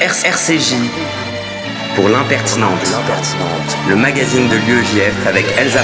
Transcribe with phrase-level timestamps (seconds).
[0.00, 0.76] RCJ
[1.96, 2.78] pour l'impertinente,
[3.88, 5.80] le magazine de l'UEJF avec Elsa.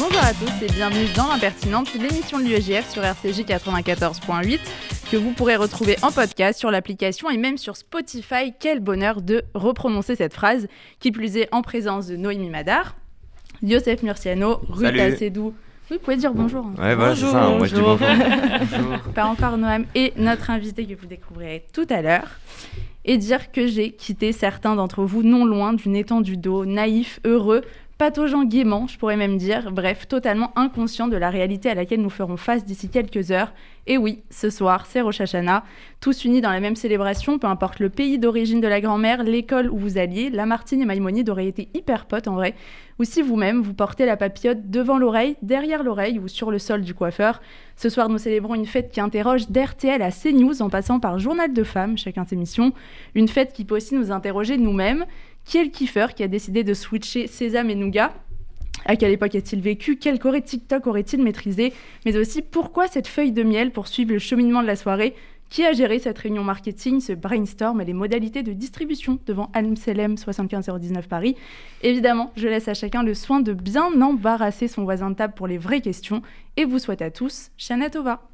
[0.00, 4.58] Bonjour à tous et bienvenue dans l'impertinente, l'émission de l'UEJF sur RCJ 94.8
[5.12, 8.52] que vous pourrez retrouver en podcast sur l'application et même sur Spotify.
[8.58, 10.66] Quel bonheur de reprononcer cette phrase,
[10.98, 12.96] qui plus est en présence de Noémie Madar,
[13.62, 15.54] Yosef Murciano, Ruta Sedou.
[15.90, 16.64] Oui, vous pouvez dire bonjour.
[16.66, 16.74] hein.
[16.82, 17.48] Ouais, voilà, c'est ça.
[17.50, 17.98] Moi, je dis bonjour.
[19.14, 22.28] Pas encore Noam et notre invité que vous découvrirez tout à l'heure.
[23.04, 27.62] Et dire que j'ai quitté certains d'entre vous non loin d'une étendue d'eau, naïf, heureux,
[28.02, 32.10] pataugeant gaiement, je pourrais même dire, bref, totalement inconscient de la réalité à laquelle nous
[32.10, 33.52] ferons face d'ici quelques heures.
[33.86, 35.62] Et oui, ce soir, c'est Rosh Hashanah,
[36.00, 39.70] tous unis dans la même célébration, peu importe le pays d'origine de la grand-mère, l'école
[39.70, 42.56] où vous alliez, Lamartine et Maïmonide auraient été hyper potes en vrai,
[42.98, 46.82] ou si vous-même, vous portez la papillote devant l'oreille, derrière l'oreille ou sur le sol
[46.82, 47.40] du coiffeur.
[47.76, 51.52] Ce soir, nous célébrons une fête qui interroge d'RTL à CNews en passant par Journal
[51.52, 52.72] de femmes, chacun ses missions.
[53.14, 55.06] Une fête qui peut aussi nous interroger nous-mêmes.
[55.44, 58.12] Qui est le kiffeur qui a décidé de switcher sésame et nougat.
[58.84, 59.96] À quelle époque a-t-il vécu?
[59.96, 61.72] Quel corée TikTok aurait-il maîtrisé?
[62.04, 65.14] Mais aussi, pourquoi cette feuille de miel pour suivre le cheminement de la soirée?
[65.50, 70.16] Qui a géré cette réunion marketing, ce brainstorm et les modalités de distribution devant Almselem
[70.16, 71.36] 75019 Paris?
[71.82, 75.46] Évidemment, je laisse à chacun le soin de bien embarrasser son voisin de table pour
[75.46, 76.22] les vraies questions.
[76.56, 78.31] Et vous souhaite à tous Shana Tova.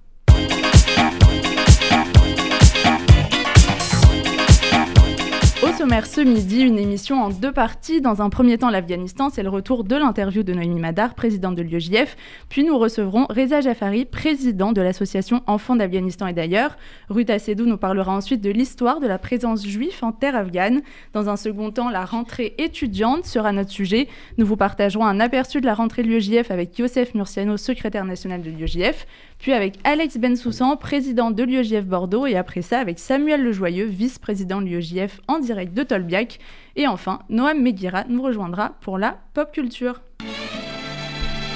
[5.79, 8.01] Sommaire ce midi, une émission en deux parties.
[8.01, 11.63] Dans un premier temps, l'Afghanistan, c'est le retour de l'interview de Noémie Madar, présidente de
[11.63, 12.17] l'UEJF.
[12.49, 16.77] Puis nous recevrons Reza Jafari, président de l'association Enfants d'Afghanistan et d'ailleurs.
[17.11, 20.83] Ruta Sedou nous parlera ensuite de l'histoire de la présence juive en terre afghane.
[21.13, 24.09] Dans un second temps, la rentrée étudiante sera notre sujet.
[24.37, 28.43] Nous vous partagerons un aperçu de la rentrée de l'UEJF avec Youssef Murciano, secrétaire national
[28.43, 29.07] de l'UEJF
[29.39, 34.61] puis avec Alex Bensoussan, président de l'UEJF Bordeaux, et après ça avec Samuel Lejoyeux, vice-président
[34.61, 36.39] de l'UEJF en direct de Tolbiac.
[36.77, 40.01] Et enfin, Noam Meguira nous rejoindra pour la pop culture.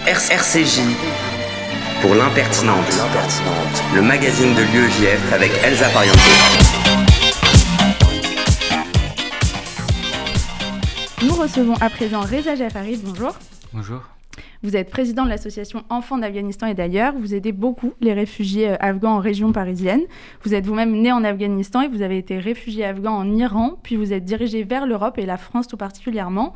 [0.07, 0.81] RCJ
[2.01, 2.85] pour l'impertinente,
[3.95, 6.17] le magazine de l'UEJF avec Elsa Pariente.
[11.23, 13.37] Nous recevons à présent Reza Jafari, bonjour.
[13.73, 14.03] Bonjour.
[14.63, 17.15] Vous êtes président de l'association Enfants d'Afghanistan et d'ailleurs.
[17.17, 20.03] Vous aidez beaucoup les réfugiés euh, afghans en région parisienne.
[20.43, 23.97] Vous êtes vous-même né en Afghanistan et vous avez été réfugié afghan en Iran, puis
[23.97, 26.55] vous êtes dirigé vers l'Europe et la France tout particulièrement.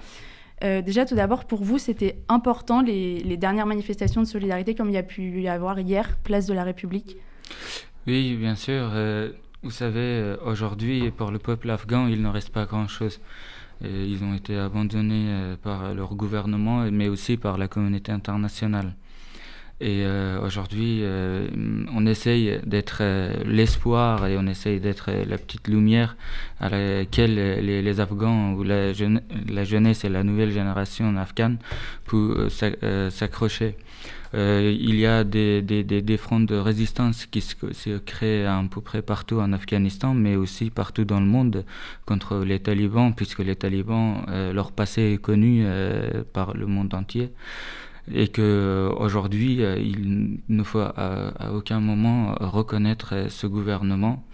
[0.64, 4.94] Euh, déjà, tout d'abord, pour vous, c'était important les, dernières manifestations de solidarité comme il
[4.94, 7.16] y a pu y avoir hier, place de la République?
[8.06, 8.90] Oui, bien sûr.
[8.94, 9.32] Euh,
[9.62, 13.20] vous savez, aujourd'hui, pour le peuple afghan, il ne reste pas grand-chose.
[13.82, 18.94] Ils ont été abandonnés euh, par leur gouvernement, mais aussi par la communauté internationale.
[19.78, 21.48] Et euh, aujourd'hui, euh,
[21.94, 23.02] on essaye d'être
[23.44, 26.16] l'espoir et on essaye d'être la petite lumière
[26.60, 29.20] à laquelle les, les Afghans ou la, jeune,
[29.50, 31.58] la, jeunesse et la nouvelle génération afghane
[32.06, 32.48] peuvent
[33.10, 33.76] s'accrocher.
[34.36, 38.62] Il y a des, des, des, des, fronts de résistance qui se, se, créent à
[38.70, 41.64] peu près partout en Afghanistan, mais aussi partout dans le monde
[42.04, 45.64] contre les talibans, puisque les talibans, leur passé est connu
[46.32, 47.30] par le monde entier
[48.12, 50.92] et que aujourd'hui il ne faut à,
[51.38, 54.24] à, aucun moment reconnaître ce gouvernement.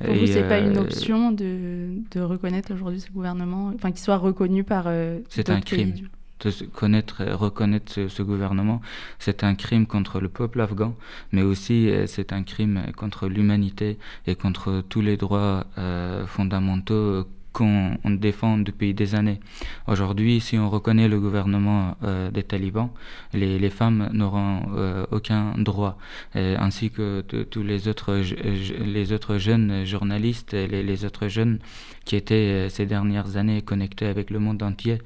[0.00, 3.90] Pour et vous, c'est euh, pas une option de, de reconnaître aujourd'hui ce gouvernement, enfin
[3.90, 4.84] qu'il soit reconnu par.
[4.86, 5.92] Euh, c'est un crime.
[5.92, 6.04] Pays.
[6.40, 8.80] De connaître, reconnaître ce, gouvernement,
[9.18, 10.94] c'est un crime contre le peuple afghan,
[11.32, 17.98] mais aussi c'est un crime contre l'humanité et contre tous les droits euh, fondamentaux qu'on
[18.04, 19.40] défend depuis des années.
[19.88, 22.90] Aujourd'hui, si on reconnaît le gouvernement euh, des talibans,
[23.32, 25.98] les, femmes n'auront euh, aucun droit,
[26.36, 31.58] et, ainsi que tous les autres, jeunes journalistes, les, les autres jeunes
[32.04, 34.98] qui étaient ces dernières années connectés avec le monde entier.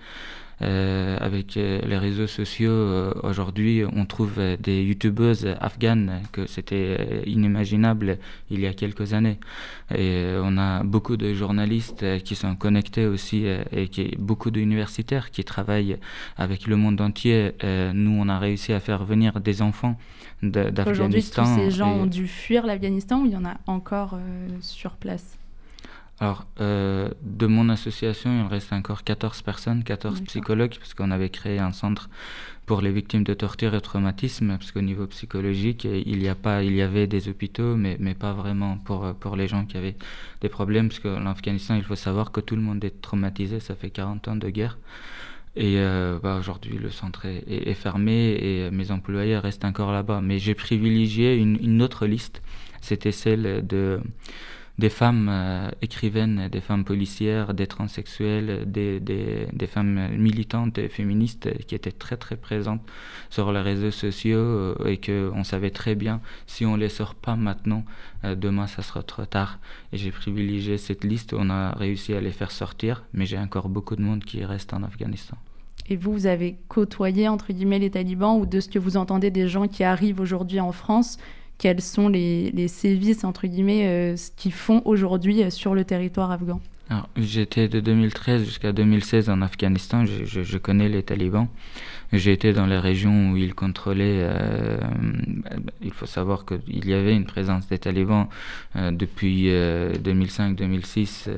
[0.62, 7.22] Euh, avec euh, les réseaux sociaux, euh, aujourd'hui, on trouve des youtubeuses afghanes que c'était
[7.26, 8.18] inimaginable
[8.50, 9.38] il y a quelques années.
[9.94, 15.44] Et on a beaucoup de journalistes qui sont connectés aussi et qui, beaucoup d'universitaires qui
[15.44, 15.98] travaillent
[16.36, 17.52] avec le monde entier.
[17.92, 19.96] nous, on a réussi à faire venir des enfants
[20.42, 20.90] d'Afghanistan.
[20.90, 22.00] Aujourd'hui, tous ces gens et...
[22.00, 24.18] ont dû fuir l'Afghanistan ou il y en a encore
[24.60, 25.38] sur place?
[26.20, 31.28] Alors, euh, de mon association, il reste encore 14 personnes, 14 psychologues, parce qu'on avait
[31.28, 32.08] créé un centre
[32.66, 36.62] pour les victimes de torture et traumatisme, parce qu'au niveau psychologique, il y, a pas,
[36.62, 39.96] il y avait des hôpitaux, mais, mais pas vraiment pour, pour les gens qui avaient
[40.40, 43.74] des problèmes, parce que l'Afghanistan, il faut savoir que tout le monde est traumatisé, ça
[43.74, 44.78] fait 40 ans de guerre.
[45.56, 45.76] Et
[46.20, 50.20] bah, aujourd'hui, le centre est, fermé et mes employés restent encore là-bas.
[50.20, 52.42] Mais j'ai privilégié une, une, autre liste.
[52.80, 54.00] C'était celle de
[54.78, 61.48] des femmes euh, écrivaines, des femmes policières, des transsexuels, des, des, femmes militantes et féministes
[61.66, 62.82] qui étaient très très présentes
[63.30, 67.36] sur les réseaux sociaux euh, et qu'on savait très bien si on les sort pas
[67.36, 67.84] maintenant,
[68.24, 69.58] euh, demain ça sera trop tard.
[69.92, 73.68] Et j'ai privilégié cette liste, on a réussi à les faire sortir, mais j'ai encore
[73.68, 75.36] beaucoup de monde qui reste en Afghanistan.
[75.88, 79.30] Et vous, vous avez côtoyé, entre guillemets, les talibans ou de ce que vous entendez
[79.30, 81.18] des gens qui arrivent aujourd'hui en France
[81.58, 86.30] quels sont les, les sévices, entre guillemets, euh, qu'ils font aujourd'hui euh, sur le territoire
[86.30, 86.60] afghan
[87.16, 91.48] J'étais de 2013 jusqu'à 2016 en Afghanistan, je, connais les talibans.
[92.12, 94.20] Été dans les régions où ils contrôlaient.
[94.20, 94.78] Euh,
[95.82, 98.28] il faut savoir qu'il y avait une présence des talibans
[98.76, 101.28] depuis 2005-2006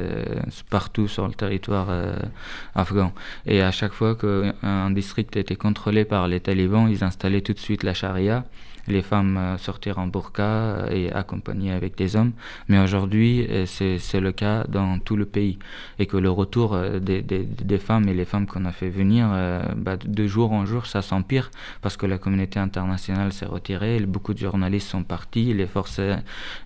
[0.69, 1.89] partout sur le territoire
[2.75, 3.15] afghan.
[3.47, 7.59] Et à chaque fois qu'un district était contrôlé par les talibans, ils installaient tout de
[7.59, 8.45] suite la charia
[8.89, 12.33] les femmes euh, sortir en burqa euh, et accompagnées avec des hommes.
[12.69, 15.59] Mais aujourd'hui, euh, c'est le cas dans tout le pays.
[15.99, 19.29] Et que le retour des, femmes et les femmes qu'on a fait venir,
[19.77, 21.51] bah, de jour en jour, ça s'empire
[21.83, 26.01] parce que la communauté internationale s'est retirée, beaucoup de journalistes sont partis, les forces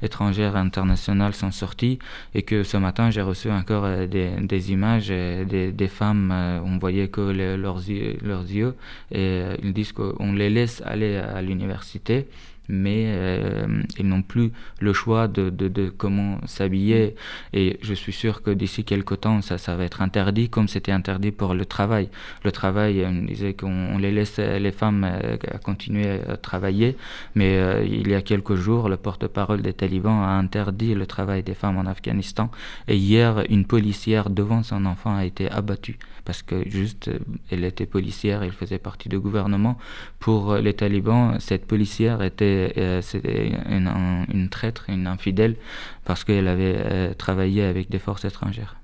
[0.03, 1.99] étrangères internationales sont sorties.
[2.35, 6.33] Et que ce matin, j'ai reçu encore des, images des, femmes,
[6.65, 7.81] on voyait que leurs,
[8.23, 8.75] leurs yeux,
[9.13, 12.29] et ils disent qu'on les laisse aller à l'université mente
[12.71, 17.15] mais euh, ils n'ont plus le choix de, de, comment s'habiller.
[17.53, 20.93] Et je suis sûr que d'ici quelques temps, ça, ça va être interdit, comme c'était
[20.93, 22.09] interdit pour le travail.
[22.45, 26.97] Le travail, on disait qu'on les laisse les femmes euh, continuer à travailler,
[27.35, 31.43] mais euh, il y a quelques jours, le porte-parole des talibans a interdit le travail
[31.43, 32.51] des femmes en Afghanistan.
[32.89, 37.11] Et hier, une policière devant son enfant a été abattue parce que juste,
[37.51, 39.79] elle était policière, elle faisait partie du gouvernement.
[40.19, 42.60] Pour les talibans, cette policière était euh,
[43.03, 45.57] c'était une, traître, une infidèle,
[46.05, 48.77] parce qu'elle avait euh, travaillé avec des forces étrangères.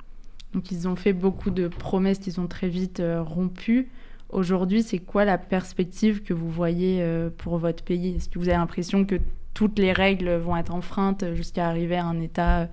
[0.55, 3.89] Donc ils ont fait beaucoup de promesses qui sont très vite euh, rompues.
[4.31, 7.05] Aujourd'hui, c'est quoi la perspective que vous voyez
[7.39, 8.17] pour votre pays?
[8.17, 9.21] Est-ce que vous avez l'impression que
[9.55, 12.69] toutes les règles vont être enfreintes jusqu'à arriver à un État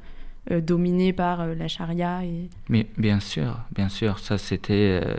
[0.51, 2.25] euh, dominé par euh, la charia.
[2.25, 2.49] Et...
[2.67, 5.15] Mais bien sûr, bien sûr, ça c'était euh,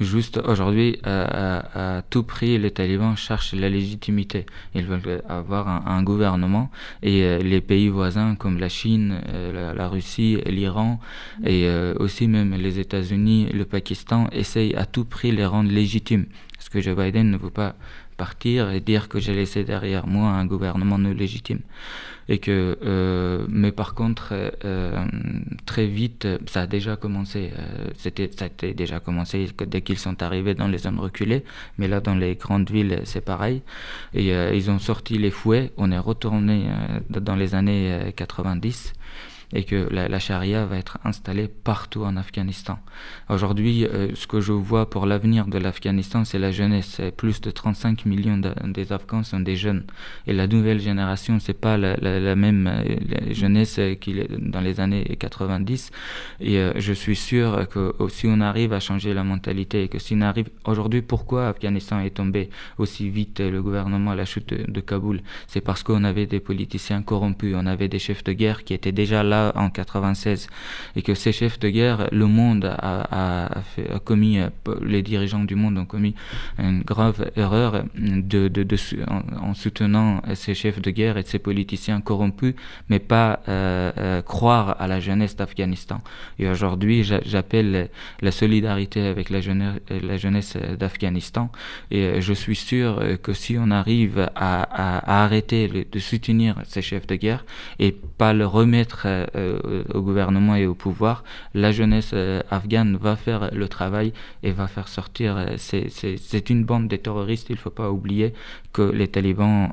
[0.00, 4.46] juste aujourd'hui, à, tout prix, les talibans cherchent la légitimité.
[4.74, 6.70] Ils veulent avoir un, gouvernement
[7.02, 9.20] et les pays voisins comme la Chine,
[9.52, 10.98] la, Russie, l'Iran
[11.44, 11.68] et
[11.98, 16.26] aussi même les États-Unis, le Pakistan essayent à tout prix les rendre légitimes.
[16.56, 17.76] Parce que Joe Biden ne veut pas
[18.16, 21.60] partir et dire que j'ai laissé derrière moi un gouvernement non légitime.
[22.28, 25.04] Et que euh, mais par contre euh,
[25.66, 30.22] très vite ça a déjà commencé euh, c'était ça a déjà commencé dès qu'ils sont
[30.22, 31.44] arrivés dans les zones reculées.
[31.78, 33.62] Mais là dans les grandes villes c'est pareil.
[34.14, 35.72] Et ils ont sorti les fouets.
[35.76, 36.66] On est retourné
[37.10, 38.94] dans les années 90
[39.52, 42.78] et que la, charia va être installée partout en Afghanistan.
[43.28, 47.00] Aujourd'hui, euh, ce que je vois pour l'avenir de l'Afghanistan, c'est la jeunesse.
[47.16, 49.84] Plus de 35 millions des Afghans sont des jeunes.
[50.26, 55.90] Et la nouvelle génération, c'est pas la, même euh, jeunesse qu'il dans les années 90.
[56.40, 59.98] Et euh, je suis sûr que si on arrive à changer la mentalité et que
[59.98, 64.48] si on arrive aujourd'hui, pourquoi Afghanistan est tombé aussi vite le gouvernement à la chute
[64.48, 65.20] de, de Kaboul?
[65.46, 68.92] C'est parce qu'on avait des politiciens corrompus, on avait des chefs de guerre qui étaient
[68.92, 70.48] déjà là en 96
[70.96, 73.48] et que ces chefs de guerre, le monde a,
[74.04, 74.38] commis,
[74.82, 76.14] les dirigeants du monde ont commis
[76.58, 78.50] une grave erreur de,
[79.40, 82.54] en, soutenant ces chefs de guerre et ces politiciens corrompus,
[82.88, 86.00] mais pas euh, euh, croire à la jeunesse d'Afghanistan.
[86.38, 91.50] Et aujourd'hui, j'appelle la solidarité avec la jeunesse, d'Afghanistan
[91.90, 97.06] et je suis sûr que si on arrive à, à arrêter de soutenir ces chefs
[97.06, 97.44] de guerre
[97.78, 99.23] et pas le remettre euh,
[99.94, 104.12] au gouvernement et au pouvoir, la jeunesse euh, afghane va faire le travail
[104.42, 105.36] et va faire sortir.
[105.36, 107.50] Euh, c'est une bande de terroristes.
[107.50, 108.34] Il ne faut pas oublier
[108.72, 109.72] que les talibans,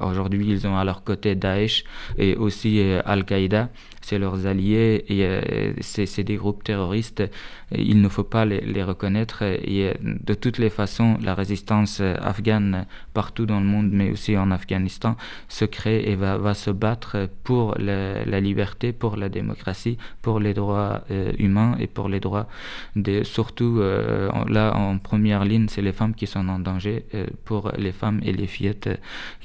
[0.00, 1.84] aujourd'hui, ils ont à leur côté Daesh
[2.16, 3.68] et aussi Al-Qaïda
[4.06, 7.24] c'est leurs alliés et c'est des groupes terroristes.
[7.72, 9.42] Il ne faut pas les, reconnaître.
[9.42, 14.52] Et de toutes les façons, la résistance afghane partout dans le monde, mais aussi en
[14.52, 15.16] Afghanistan,
[15.48, 20.54] se crée et va, va se battre pour la, liberté, pour la démocratie, pour les
[20.54, 22.46] droits euh, humains et pour les droits
[22.94, 27.26] des surtout euh, là en première ligne, c'est les femmes qui sont en danger euh,
[27.44, 28.88] pour les femmes et les fillettes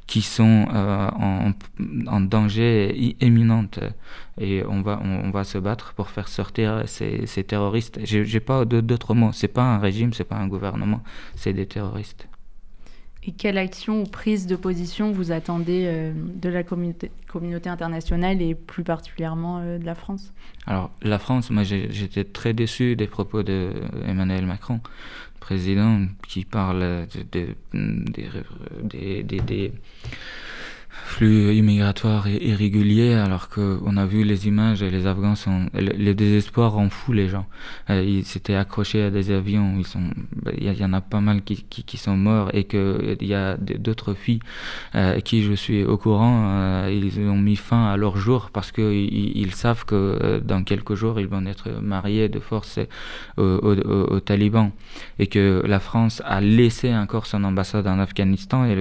[0.08, 1.52] qui sont en,
[2.08, 3.70] en, danger imminent
[4.42, 8.00] et on va, on, va se battre pour faire sortir ces, ces terroristes.
[8.04, 9.32] J'ai pas d'autres mots.
[9.32, 11.02] C'est pas un régime, c'est pas un gouvernement,
[11.36, 12.28] c'est des terroristes.
[13.24, 18.42] Et quelle action ou prise de position vous attendez euh, de la communauté, communauté, internationale
[18.42, 20.34] et plus particulièrement euh, de la France?
[20.66, 24.80] Alors, la France, moi j'étais très déçu des propos d'Emmanuel Macron,
[25.40, 27.56] président, qui parle des,
[29.22, 29.72] des
[31.06, 36.74] flux immigratoires irréguliers alors qu'on a vu les images et les Afghans sont le, désespoir
[36.74, 37.46] rend fou les gens.
[37.90, 40.04] Euh, ils s'étaient accrochés à des avions ils sont
[40.58, 43.58] il y, en a pas mal qui, qui, sont morts et que il y a
[43.58, 44.40] d'autres filles
[44.96, 48.72] euh, qui je suis au courant euh, ils ont mis fin à leur jour parce
[48.72, 52.80] que ils, savent que dans quelques jours ils vont être mariés de force
[53.38, 54.72] aux, talibans
[55.20, 58.76] et que la France a laissé encore son ambassade en Afghanistan et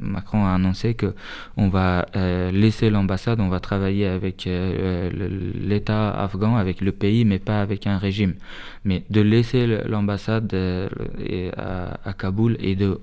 [0.00, 1.14] Macron a annoncé que
[1.56, 5.10] on va euh, laisser l'ambassade, on va travailler avec euh,
[5.54, 8.34] l'État afghan, avec le pays, mais pas avec un régime.
[8.84, 10.88] Mais de laisser l'ambassade euh,
[11.56, 12.98] à, Kaboul et de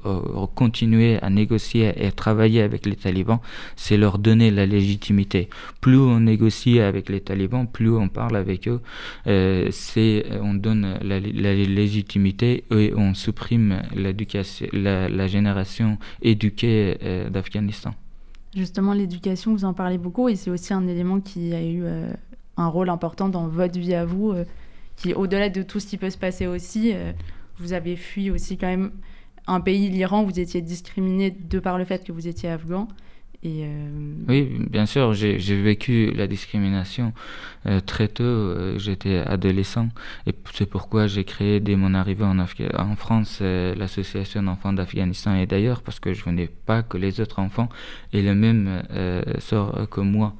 [0.56, 3.40] continuer à négocier et travailler avec les talibans,
[3.76, 5.50] c'est leur donner la légitimité.
[5.82, 8.82] Plus on négocie avec les talibans, plus on parle avec eux,
[9.72, 16.98] c'est on donne la, légitimité et on supprime la, génération éduquée
[17.30, 17.94] d'Afghanistan.
[18.56, 22.10] Justement, l'éducation, vous en parlez beaucoup et c'est aussi un élément qui a eu euh,
[22.56, 24.46] un rôle important dans votre vie à vous, euh,
[24.96, 27.12] qui, au-delà de tout ce qui peut se passer aussi, euh,
[27.58, 28.92] vous avez fui aussi quand même
[29.46, 32.88] un pays, l'Iran, vous étiez discriminé de par le fait que vous étiez afghan.
[33.46, 37.14] Euh, oui, bien sûr, j'ai vécu la discrimination
[37.68, 38.24] euh, très tôt.
[38.24, 39.90] Euh, j'étais adolescent
[40.26, 45.46] et c'est pourquoi j'ai créé dès mon arrivée en, en France l'association d'enfants d'Afghanistan et
[45.46, 47.70] d'ailleurs parce que je venais pas que les autres enfants
[48.14, 48.84] aient le même
[49.40, 50.36] sort que moi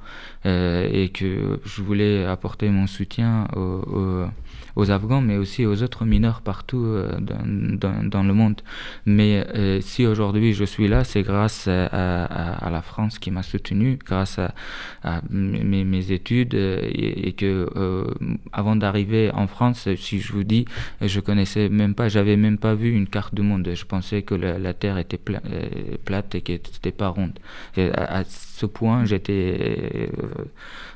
[0.46, 3.48] et que je voulais apporter mon soutien
[4.76, 8.60] aux Afghans, mais aussi aux autres mineurs partout euh, dans, le monde.
[9.06, 13.98] Mais euh, si aujourd'hui je suis là, c'est grâce à, la France qui m'a soutenu,
[14.04, 17.66] grâce à, mes, études, euh, et, que
[18.52, 20.66] avant d'arriver en France, si je vous dis,
[21.00, 23.68] je connaissais même pas, j'avais même pas vu une carte du monde.
[23.74, 27.38] Je pensais que la, Terre était plate et qu'elle n'était pas ronde.
[27.78, 30.10] à, ce point, j'étais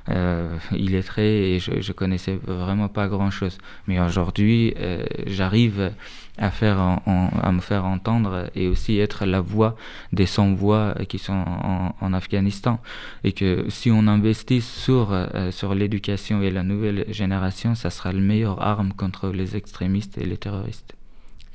[0.09, 3.59] euh, illettré et je, je connaissais vraiment pas grand chose.
[3.87, 5.93] Mais aujourd'hui, euh, j'arrive
[6.39, 9.77] à faire à me faire entendre et aussi être la voix
[10.13, 11.45] des sans-voix qui sont
[12.01, 12.81] en, Afghanistan
[13.25, 18.13] et que si on investit sur euh, sur l'éducation et la nouvelle génération ça sera
[18.13, 20.95] le meilleur arme contre les extrémistes et les terroristes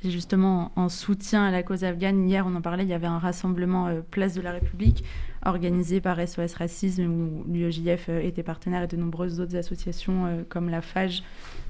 [0.04, 2.28] justement en soutien à la cause afghane.
[2.28, 5.04] Hier, on en parlait, il y avait un rassemblement euh, Place de la République
[5.48, 10.42] organisé par SOS Racisme où l'UEJF euh, était partenaire et de nombreuses autres associations euh,
[10.48, 11.22] comme la FAGE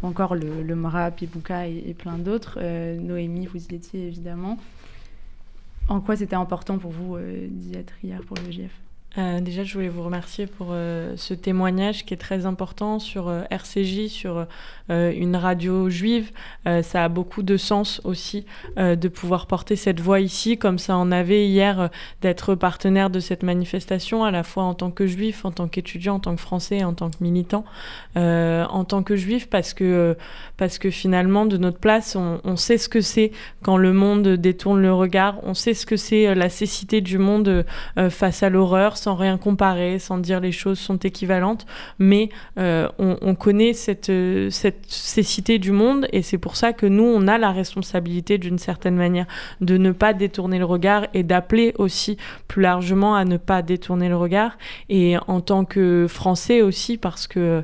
[0.02, 2.58] ou encore le, le MRA, Pibuka et, plein d'autres.
[2.98, 4.58] Noémie, vous y étiez évidemment.
[5.88, 8.85] En quoi c'était important pour vous d'y être hier pour l'UEJF
[9.18, 13.28] euh, déjà, je voulais vous remercier pour euh, ce témoignage qui est très important sur
[13.28, 14.46] euh, RCJ, sur
[14.88, 16.30] une radio juive.
[16.64, 18.46] ça a beaucoup de sens aussi
[18.76, 21.90] de pouvoir porter cette voix ici, comme ça en avait hier,
[22.22, 26.14] d'être partenaire de cette manifestation, à la fois en tant que juif, en tant qu'étudiant,
[26.14, 27.64] en tant que français, en tant que militant,
[28.14, 30.16] en tant que juif, parce que,
[30.56, 33.32] parce que finalement, de notre place, on, on sait ce que c'est
[33.62, 37.66] quand le monde détourne le regard, on sait ce que c'est la cécité du monde
[38.08, 41.64] face à l'horreur sans rien comparer, sans dire les choses sont équivalentes,
[42.00, 44.10] mais euh, on, connaît cette,
[44.50, 48.58] cette cécité du monde et c'est pour ça que nous, on a la responsabilité d'une
[48.58, 49.26] certaine manière
[49.60, 52.16] de ne pas détourner le regard et d'appeler aussi
[52.48, 54.58] plus largement à ne pas détourner le regard.
[54.88, 57.62] Et en tant que Français aussi, parce que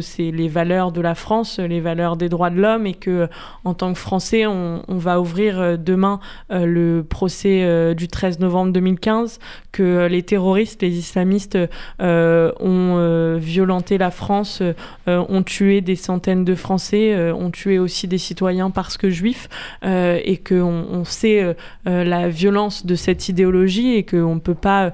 [0.00, 3.28] c'est les valeurs de la France, les valeurs des droits de l'homme et que
[3.62, 6.18] en tant que Français, on, va ouvrir euh, demain
[6.50, 9.38] euh, le procès du 13 novembre 2015,
[9.70, 11.58] que les terroristes les islamistes
[12.00, 17.78] euh, ont euh, violenté la France, euh, ont tué des centaines de Français, ont tué
[17.78, 19.48] aussi des citoyens parce que juifs,
[19.84, 24.92] et qu'on on sait la violence de cette idéologie et qu'on ne peut pas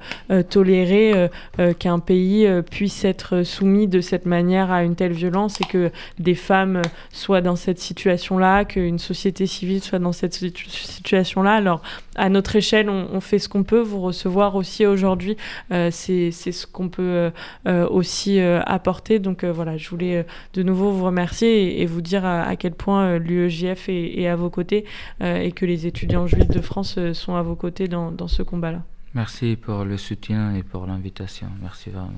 [0.50, 1.30] tolérer
[1.78, 6.34] qu'un pays puisse être soumis de cette manière à une telle violence et que des
[6.34, 6.82] femmes
[7.12, 11.54] soient dans cette situation-là, qu'une société civile soit dans cette situation-là.
[11.54, 11.82] Alors,
[12.16, 13.80] à notre échelle, on fait ce qu'on peut.
[13.80, 15.33] Vous recevoir aussi aujourd'hui
[15.70, 17.30] euh, c'est ce qu'on peut euh,
[17.66, 19.18] euh, aussi apporter.
[19.18, 23.88] Donc voilà, je voulais de nouveau vous remercier et, vous dire à, quel point l'UEJF
[23.88, 24.84] est, à vos côtés
[25.20, 28.82] et que les étudiants juifs de France sont à vos côtés dans, dans ce combat-là.
[29.14, 31.46] Merci pour le soutien et pour l'invitation.
[31.62, 32.10] Merci vraiment.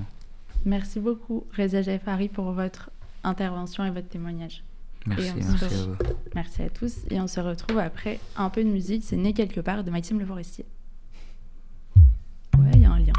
[0.65, 2.89] Merci beaucoup, Reza Jaffari, pour votre
[3.23, 4.63] intervention et votre témoignage.
[5.07, 5.33] Merci, à
[5.67, 5.95] vous.
[6.35, 6.97] Merci à tous.
[7.09, 9.03] Et on se retrouve après un peu de musique.
[9.03, 10.65] C'est Né quelque part de Maxime Le Forestier.
[12.57, 13.13] Ouais, il un lien.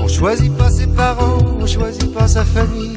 [0.00, 2.96] On choisit pas ses parents, on choisit pas sa famille.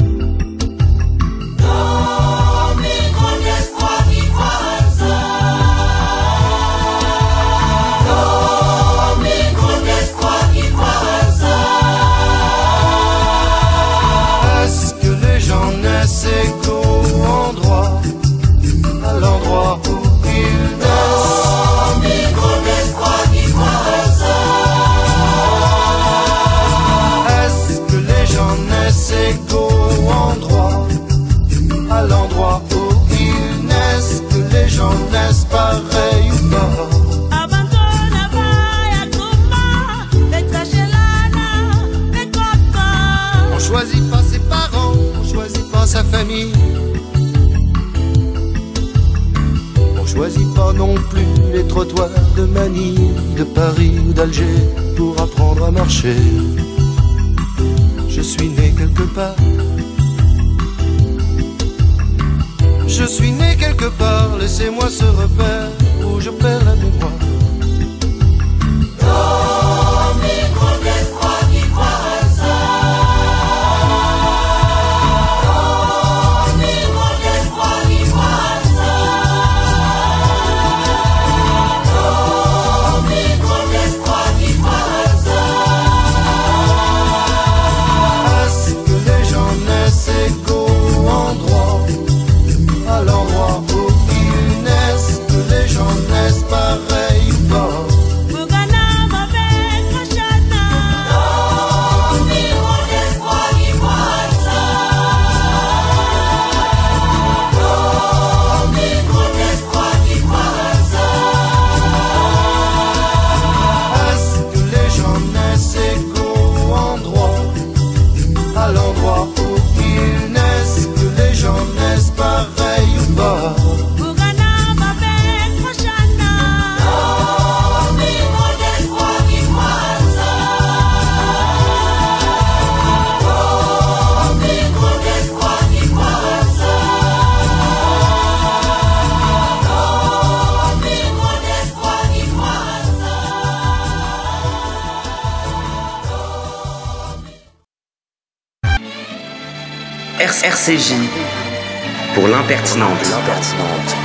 [152.51, 152.99] L'impertinente.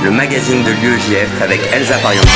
[0.05, 2.29] Le magazine de l'UEJF avec Elsa Parianto.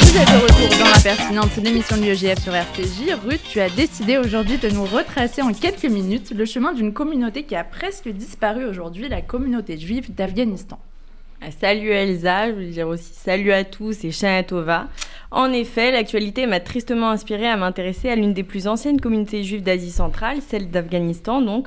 [0.00, 3.18] Vous êtes de retour dans l'impertinente, l'émission de l'UEJF sur RCJ.
[3.26, 7.42] Ruth, tu as décidé aujourd'hui de nous retracer en quelques minutes le chemin d'une communauté
[7.42, 10.78] qui a presque disparu aujourd'hui, la communauté juive d'Afghanistan.
[11.42, 14.86] Ah, Salut Elsa, je veux dire aussi salut à tous et Shana Tova.
[15.32, 19.64] En effet, l'actualité m'a tristement inspiré à m'intéresser à l'une des plus anciennes communautés juives
[19.64, 21.66] d'Asie centrale, celle d'Afghanistan donc.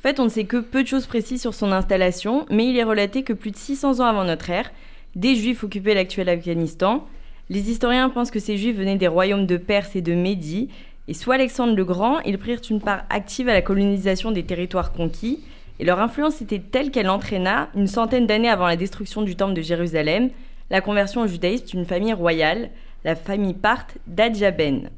[0.00, 2.78] En fait, on ne sait que peu de choses précises sur son installation, mais il
[2.78, 4.72] est relaté que plus de 600 ans avant notre ère,
[5.14, 7.06] des juifs occupaient l'actuel Afghanistan.
[7.50, 10.70] Les historiens pensent que ces juifs venaient des royaumes de Perse et de Médie,
[11.06, 14.92] et sous Alexandre le Grand, ils prirent une part active à la colonisation des territoires
[14.92, 15.40] conquis,
[15.78, 19.52] et leur influence était telle qu'elle entraîna, une centaine d'années avant la destruction du temple
[19.52, 20.30] de Jérusalem,
[20.70, 22.70] la conversion au judaïsme d'une famille royale,
[23.04, 24.88] la famille Parthe d'Adjaben.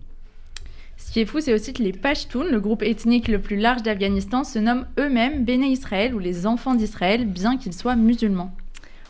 [1.05, 3.83] Ce qui est fou, c'est aussi que les Pashtuns, le groupe ethnique le plus large
[3.83, 8.51] d'Afghanistan, se nomment eux-mêmes Béné Israël ou les enfants d'Israël, bien qu'ils soient musulmans.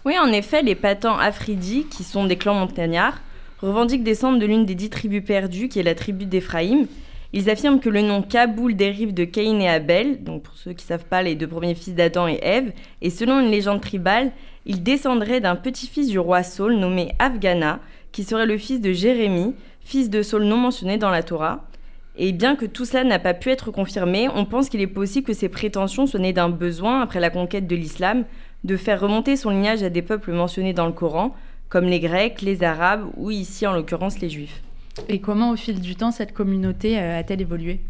[0.05, 3.21] Oui, en effet, les Patans Afridi, qui sont des clans montagnards,
[3.61, 6.89] revendiquent descendre de l'une des dix tribus perdues, qui est la tribu d'Éphraïm.
[7.33, 10.85] Ils affirment que le nom Kaboul dérive de Caïn et Abel, donc pour ceux qui
[10.85, 14.33] ne savent pas, les deux premiers fils d'Adam et Ève, et selon une légende tribale,
[14.67, 17.79] il descendrait d'un petit-fils du roi Saul nommé Afghana,
[18.11, 21.69] qui serait le fils de Jérémie, fils de Saul non mentionné dans la Torah.
[22.17, 25.27] Et bien que tout cela n'a pas pu être confirmé, on pense qu'il est possible
[25.27, 28.25] que ces prétentions soient nées d'un besoin, après la conquête de l'islam,
[28.65, 31.35] de faire remonter son lignage à des peuples mentionnés dans le Coran,
[31.69, 34.63] comme les Grecs, les Arabes ou ici en l'occurrence les Juifs.
[35.09, 37.81] Et comment au fil du temps cette communauté euh, a-t-elle évolué?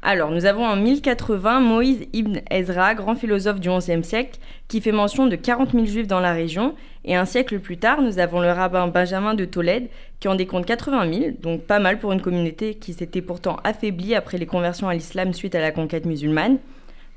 [0.00, 4.92] Alors, nous avons en 1080 Moïse ibn Ezra, grand philosophe du XIe siècle, qui fait
[4.92, 6.76] mention de 40 000 juifs dans la région.
[7.04, 9.88] Et un siècle plus tard, nous avons le rabbin Benjamin de Tolède,
[10.20, 14.14] qui en décompte 80 000, donc pas mal pour une communauté qui s'était pourtant affaiblie
[14.14, 16.58] après les conversions à l'islam suite à la conquête musulmane.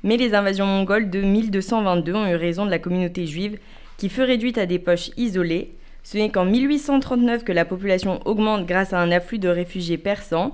[0.02, 3.58] Mais les invasions mongoles de 1222 ont eu raison de la communauté juive,
[3.96, 5.72] qui fut réduite à des poches isolées.
[6.02, 10.52] Ce n'est qu'en 1839 que la population augmente grâce à un afflux de réfugiés persans.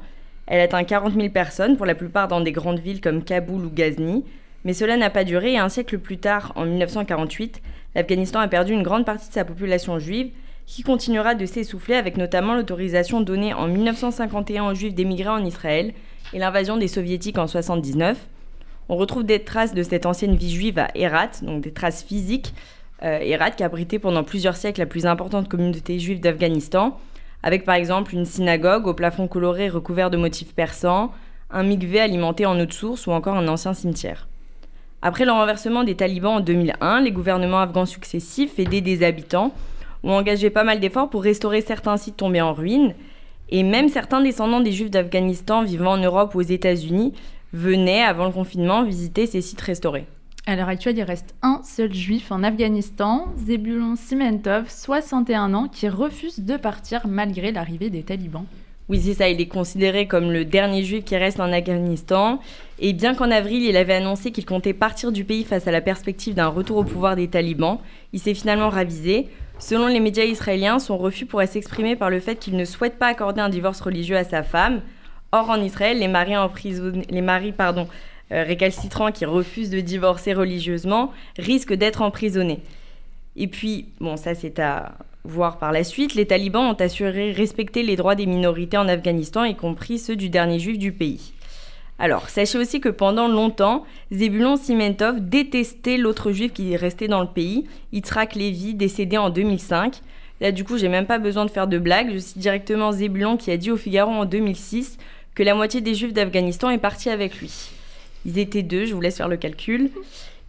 [0.48, 3.70] Elle atteint 40 000 personnes, pour la plupart dans des grandes villes comme Kaboul ou
[3.70, 4.24] Ghazni.
[4.64, 7.62] Mais cela n'a pas duré et un siècle plus tard, en 1948,
[7.94, 10.30] l'Afghanistan a perdu une grande partie de sa population juive,
[10.66, 15.94] qui continuera de s'essouffler avec notamment l'autorisation donnée en 1951 aux juifs d'émigrer en Israël
[16.34, 18.18] et l'invasion des soviétiques en 1979.
[18.90, 22.54] On retrouve des traces de cette ancienne vie juive à Herat, donc des traces physiques.
[23.04, 23.20] Euh,
[23.56, 26.98] qui a abrité pendant plusieurs siècles la plus importante communauté juive d'Afghanistan,
[27.42, 31.12] avec par exemple une synagogue au plafond coloré recouvert de motifs persans,
[31.50, 34.28] un mikvé alimenté en eau de source ou encore un ancien cimetière.
[35.00, 39.52] Après le renversement des talibans en 2001, les gouvernements afghans successifs, aidés des habitants,
[40.02, 42.94] ont engagé pas mal d'efforts pour restaurer certains sites tombés en ruine,
[43.50, 47.14] et même certains descendants des juifs d'Afghanistan vivant en Europe ou aux États-Unis
[47.52, 50.06] venaient, avant le confinement, visiter ces sites restaurés.
[50.48, 55.90] À l'heure actuelle, il reste un seul juif en Afghanistan, Zebulon Simentov, 61 ans, qui
[55.90, 58.46] refuse de partir malgré l'arrivée des talibans.
[58.88, 62.40] Oui, c'est ça, il est considéré comme le dernier juif qui reste en Afghanistan.
[62.78, 65.82] Et bien qu'en avril, il avait annoncé qu'il comptait partir du pays face à la
[65.82, 67.76] perspective d'un retour au pouvoir des talibans,
[68.14, 69.28] il s'est finalement ravisé.
[69.58, 73.08] Selon les médias israéliens, son refus pourrait s'exprimer par le fait qu'il ne souhaite pas
[73.08, 74.80] accorder un divorce religieux à sa femme.
[75.30, 76.32] Or, en Israël, les maris,
[77.10, 77.86] les maris pardon,
[78.30, 82.60] récalcitrants qui refusent de divorcer religieusement risquent d'être emprisonnés.
[83.36, 87.82] Et puis, bon, ça c'est à voir par la suite, les talibans ont assuré respecter
[87.82, 91.32] les droits des minorités en Afghanistan, y compris ceux du dernier juif du pays.
[92.00, 97.20] Alors, sachez aussi que pendant longtemps, Zebulon Simentov détestait l'autre juif qui est resté dans
[97.20, 100.00] le pays, Yitzhak Levy, décédé en 2005.
[100.40, 102.12] Là, du coup, j'ai même pas besoin de faire de blagues.
[102.12, 104.96] Je cite directement Zebulon qui a dit au Figaro en 2006
[105.34, 107.70] que la moitié des juifs d'Afghanistan est partie avec lui.
[108.26, 109.90] Ils étaient deux, je vous laisse faire le calcul.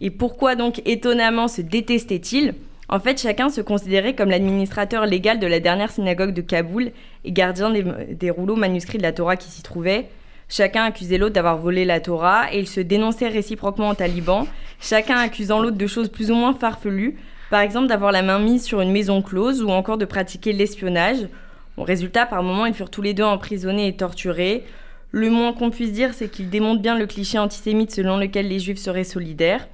[0.00, 2.54] Et pourquoi donc étonnamment se détestaient-ils?
[2.88, 6.90] En fait, chacun se considérait comme l'administrateur légal de la dernière synagogue de Kaboul
[7.24, 10.08] et gardien des, rouleaux manuscrits de la Torah qui s'y trouvaient.
[10.48, 14.46] Chacun accusait l'autre d'avoir volé la Torah et ils se dénonçaient réciproquement aux talibans,
[14.80, 17.16] chacun accusant l'autre de choses plus ou moins farfelues,
[17.50, 21.28] par exemple d'avoir la main mise sur une maison close ou encore de pratiquer l'espionnage.
[21.76, 24.64] Bon, résultat, par moments, ils furent tous les deux emprisonnés et torturés.
[25.12, 28.60] Le moins qu'on puisse dire, c'est qu'ils démontrent bien le cliché antisémite selon lequel les
[28.60, 29.68] juifs seraient solidaires.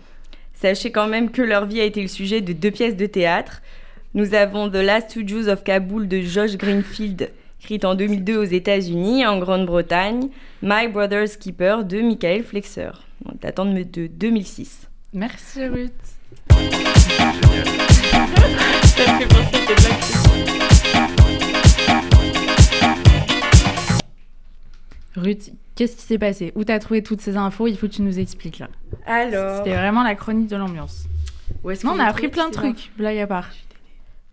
[0.54, 3.60] Sachez quand même que leur vie a été le sujet de deux pièces de théâtre.
[4.14, 8.44] Nous avons The Last Two Jews of Kabul de Josh Greenfield, écrite en 2002 aux
[8.44, 10.30] États-Unis, en Grande-Bretagne,
[10.62, 12.92] My Brother's Keeper de Michael Flexer,
[13.42, 14.88] datant de 2006.
[15.12, 15.92] Merci Ruth.
[25.16, 26.52] Ruth, qu'est-ce qui s'est passé?
[26.54, 27.66] Où t'as trouvé toutes ces infos?
[27.66, 28.68] Il faut que tu nous expliques là.
[29.06, 29.58] Alors.
[29.58, 31.06] C'était vraiment la chronique de l'ambiance.
[31.84, 33.48] Non, on a appris plein de trucs, blague à part.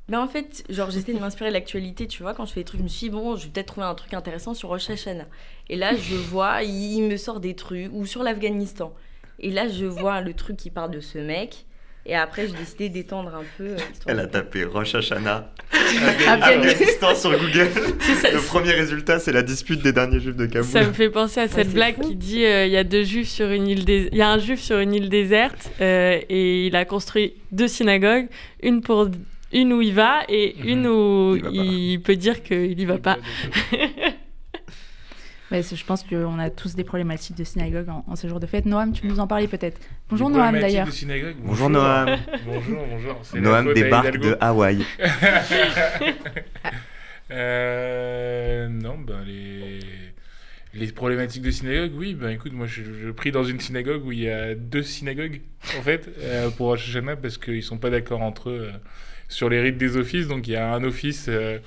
[0.09, 2.33] Mais en fait, genre, j'essaie de m'inspirer de l'actualité, tu vois.
[2.33, 3.95] Quand je fais des trucs, je me suis dit, bon, je vais peut-être trouver un
[3.95, 5.25] truc intéressant sur Rosh Hashanah.
[5.69, 8.93] Et là, je vois, il me sort des trucs, ou sur l'Afghanistan.
[9.39, 11.65] Et là, je vois le truc qui parle de ce mec.
[12.05, 13.63] Et après, j'ai décidé d'étendre un peu.
[13.63, 15.53] Euh, Elle a tapé Rosh Hashanah,
[16.27, 17.69] Afghanistan sur Google.
[18.33, 20.69] Le premier résultat, c'est la dispute des derniers juifs de Kaboul.
[20.69, 23.29] Ça me fait penser à cette blague qui dit euh, il y a deux juifs
[23.29, 26.75] sur une île il y a un juif sur une île déserte euh, et il
[26.75, 28.27] a construit deux synagogues,
[28.61, 29.09] une pour
[29.53, 30.67] une où il va et mhm.
[30.67, 33.17] une où il, peut dire qu'il y va pas.
[35.61, 38.65] je pense qu'on a tous des problématiques de synagogue en, ces jours de fête.
[38.65, 39.79] Noam, tu nous en parlais peut-être.
[40.09, 40.87] Bonjour Noam d'ailleurs.
[41.43, 42.17] Bonjour, Noam.
[42.45, 43.21] bonjour, bonjour.
[43.35, 44.83] Noam débarque de Hawaï.
[47.31, 49.79] euh, non, ben les,
[50.73, 54.11] Les problématiques de synagogue, oui, ben écoute, moi je, je prie dans une synagogue où
[54.11, 55.41] il y a deux synagogues,
[55.77, 58.77] en fait, euh, pour Rosh Hashanah, parce qu'ils sont pas d'accord entre eux euh,
[59.29, 60.27] sur les rites des offices.
[60.27, 61.59] Donc il y a un office euh,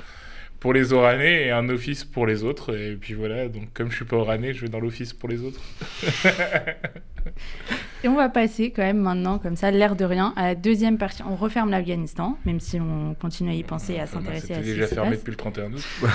[0.61, 2.77] pour les Oranais et un office pour les autres.
[2.77, 5.42] Et puis voilà, donc comme je suis pas Oranais, je vais dans l'office pour les
[5.42, 5.61] autres.
[8.05, 10.97] Et on va passer quand même maintenant, comme ça, l'air de rien, à la deuxième
[10.99, 11.23] partie.
[11.29, 14.53] On referme l'Afghanistan, même si on continue à y penser et à Enfin, bah, s'intéresser
[14.53, 15.19] à ce qui déjà fermé passe.
[15.21, 15.83] depuis le 31 août.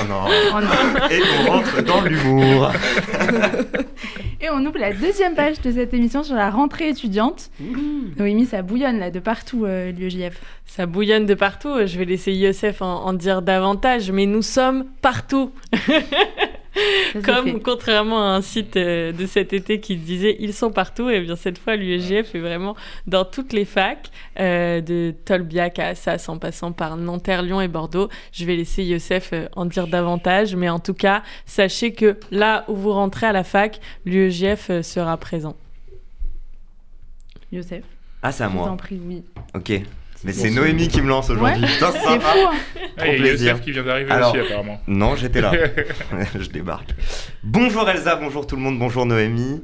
[0.00, 0.24] Oh non.
[0.54, 1.08] Oh non.
[1.10, 2.70] Et on rentre dans l'humour.
[4.40, 7.50] Et on ouvre la deuxième page de cette émission sur la rentrée étudiante.
[8.18, 10.38] Noémie, ça bouillonne là de partout, euh, l'UEJF.
[10.66, 11.86] Ça bouillonne de partout.
[11.86, 15.52] Je vais laisser Youssef en, en dire davantage, mais nous sommes partout.
[17.24, 17.60] Comme fait.
[17.60, 21.36] contrairement à un site euh, de cet été qui disait ils sont partout, et bien
[21.36, 22.74] cette fois l'UEJF est vraiment
[23.06, 27.68] dans toutes les facs, euh, de Tolbiac à Assas en passant par Nanterre, Lyon et
[27.68, 28.08] Bordeaux.
[28.32, 32.64] Je vais laisser Youssef euh, en dire davantage, mais en tout cas, sachez que là
[32.68, 35.56] où vous rentrez à la fac, l'UEJF euh, sera présent.
[37.52, 37.84] Youssef,
[38.22, 38.76] Ah, c'est à je t'en moi.
[38.78, 39.22] prie, oui.
[39.54, 39.72] Ok.
[40.24, 40.50] Mais c'est.
[40.50, 41.62] Noémie qui me lance aujourd'hui.
[41.62, 42.38] Ouais, Putain, c'est fou,
[42.98, 43.50] il y a plaisir.
[43.52, 44.80] Youssef qui vient d'arriver Alors- aussi, apparemment.
[44.86, 45.52] Non, j'étais là.
[46.38, 46.90] je débarque.
[47.42, 49.62] Bonjour Elsa, bonjour tout le monde, bonjour Noémie.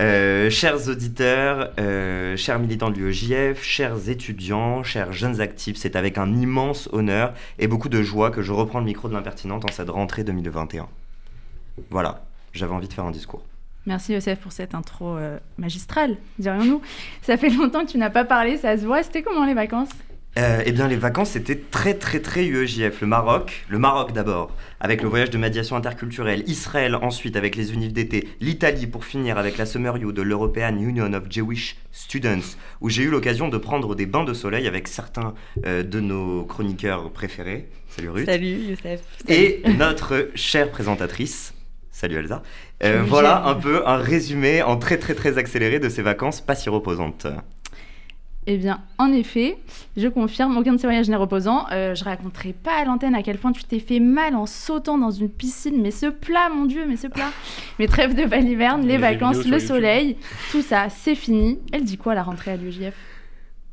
[0.00, 6.16] Euh, chers auditeurs, euh, chers militants de l'UEJF, chers étudiants, chers jeunes actifs, c'est avec
[6.16, 9.72] un immense honneur et beaucoup de joie que je reprends le micro de l'impertinente en
[9.72, 10.88] cette rentrée 2021.
[11.90, 13.44] Voilà, j'avais envie de faire un discours.
[13.86, 16.80] Merci Youssef pour cette intro euh, magistrale, dirions-nous.
[17.22, 19.02] Ça fait longtemps que tu n'as pas parlé, ça se voit.
[19.02, 19.90] C'était comment les vacances?
[20.38, 23.02] Euh, eh bien, les vacances, c'était très, très, très UEJF.
[23.02, 26.42] Le Maroc, le Maroc d'abord, avec le voyage de médiation interculturelle.
[26.46, 28.28] Israël, ensuite, avec les unifs d'été.
[28.40, 33.02] L'Italie, pour finir, avec la Summer U de l'European Union of Jewish Students, où j'ai
[33.02, 35.34] eu l'occasion de prendre des bains de soleil avec certains
[35.66, 37.68] euh, de nos chroniqueurs préférés.
[37.88, 38.24] Salut Ruth.
[38.24, 39.02] Salut Youssef.
[39.28, 41.52] Et notre chère présentatrice.
[41.92, 42.42] Salut Elsa.
[42.82, 46.54] Euh, voilà un peu un résumé en très très très accéléré de ces vacances pas
[46.54, 47.26] si reposantes.
[48.48, 49.56] Eh bien, en effet,
[49.96, 51.66] je confirme, aucun de ces voyages n'est reposant.
[51.70, 54.98] Euh, je raconterai pas à l'antenne à quel point tu t'es fait mal en sautant
[54.98, 55.80] dans une piscine.
[55.80, 57.30] Mais ce plat, mon Dieu, mais ce plat.
[57.78, 60.16] Mes trêves de baliverne, les vacances, le soleil,
[60.50, 61.60] tout ça, c'est fini.
[61.72, 62.94] Elle dit quoi la rentrée à l'UJF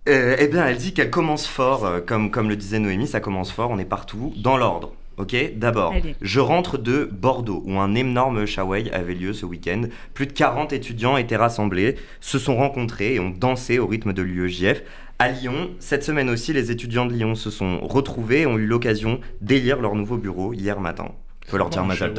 [0.08, 3.52] Euh, eh bien, elle dit qu'elle commence fort, comme, comme le disait Noémie, ça commence
[3.52, 4.94] fort, on est partout, dans l'ordre.
[5.20, 9.82] Ok, d'abord, je rentre de Bordeaux, où un énorme shawai avait lieu ce week-end.
[10.14, 14.22] Plus de 40 étudiants étaient rassemblés, se sont rencontrés et ont dansé au rythme de
[14.22, 14.82] l'UEJF.
[15.20, 18.66] À Lyon, cette semaine aussi, les étudiants de Lyon se sont retrouvés et ont eu
[18.66, 21.12] l'occasion d'élire leur nouveau bureau hier matin.
[21.48, 22.14] Faut leur dire Bon, Mazal.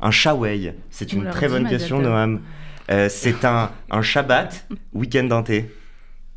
[0.00, 2.00] Un shawai, c'est une très bonne question.
[2.00, 2.40] Noam.
[2.90, 5.70] Euh, c'est un, un Shabbat, week-end d'un thé.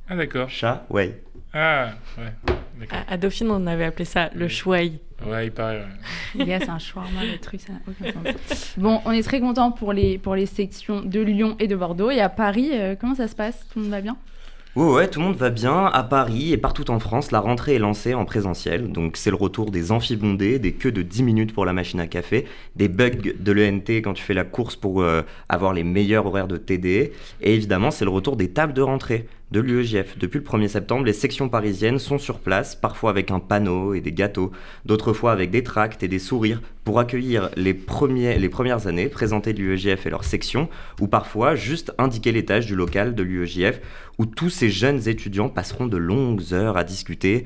[0.10, 0.50] Ah, d'accord.
[0.50, 1.14] Shawai.
[1.54, 2.34] Ah, ouais.
[2.80, 2.98] D'accord.
[3.08, 5.00] À, à Dauphine, on avait appelé ça le chouaï.
[5.26, 5.78] Ouais, il paraît.
[5.80, 5.86] ouais.
[6.36, 8.74] Les gars, c'est un shawarma, le truc, ça n'a aucun sens.
[8.78, 12.10] Bon, on est très content pour les, pour les sections de Lyon et de Bordeaux.
[12.10, 13.68] Et à Paris, euh, comment ça se passe?
[13.72, 14.18] Tout le monde va bien?
[14.76, 15.86] Ouais, ouais, tout le monde va bien.
[15.86, 18.92] À Paris et partout en France, la rentrée est lancée en présentiel.
[18.92, 22.08] Donc, c'est le retour des amphibondés, des queues de 10 minutes pour la machine à
[22.08, 26.26] café, des bugs de l'ENT quand tu fais la course pour euh, avoir les meilleurs
[26.26, 27.14] horaires de TD.
[27.42, 30.18] Et évidemment, c'est le retour des tables de rentrée de l'UEJF.
[30.18, 34.02] Depuis le 1er septembre, les sections parisiennes sont sur place, parfois avec un panneau et
[34.02, 34.52] des gâteaux,
[34.84, 37.80] d'autres fois avec des tracts et des sourires pour accueillir les,
[38.40, 43.14] les premières années, présenter l'UEJF et leur section, ou parfois juste indiquer l'étage du local
[43.14, 43.80] de l'UEJF
[44.18, 47.46] où tous ces jeunes étudiants passeront de longues heures à discuter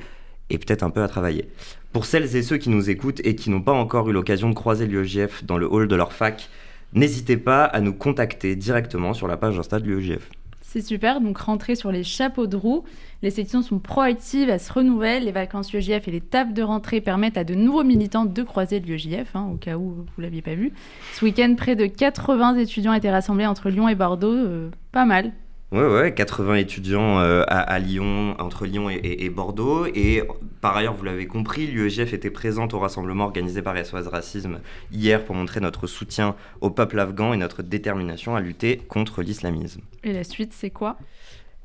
[0.50, 1.50] et peut-être un peu à travailler.
[1.92, 4.56] Pour celles et ceux qui nous écoutent et qui n'ont pas encore eu l'occasion de
[4.56, 6.50] croiser l'UEJF dans le hall de leur fac,
[6.94, 10.30] n'hésitez pas à nous contacter directement sur la page Insta de l'UEJF.
[10.70, 12.84] C'est super, donc rentrer sur les chapeaux de roue.
[13.22, 15.24] Les sections sont proactives, elles se renouvellent.
[15.24, 18.82] Les vacances UEJF et les tables de rentrée permettent à de nouveaux militants de croiser
[18.82, 20.74] l'UEJF, hein, au cas où vous l'aviez pas vu.
[21.14, 24.34] Ce week-end, près de 80 étudiants étaient rassemblés entre Lyon et Bordeaux.
[24.34, 25.32] euh, pas mal.
[25.74, 29.86] Ouais, ouais, 80 étudiants euh, à, à Lyon, entre Lyon et, et- et Bordeaux.
[29.86, 30.24] Et
[30.62, 34.60] par ailleurs, vous l'avez compris, l'UEJF était présente au rassemblement organisé par SOS Racisme
[34.94, 39.82] hier pour montrer notre soutien au peuple afghan et notre détermination à lutter contre l'islamisme.
[40.06, 40.98] Et la suite, c'est quoi?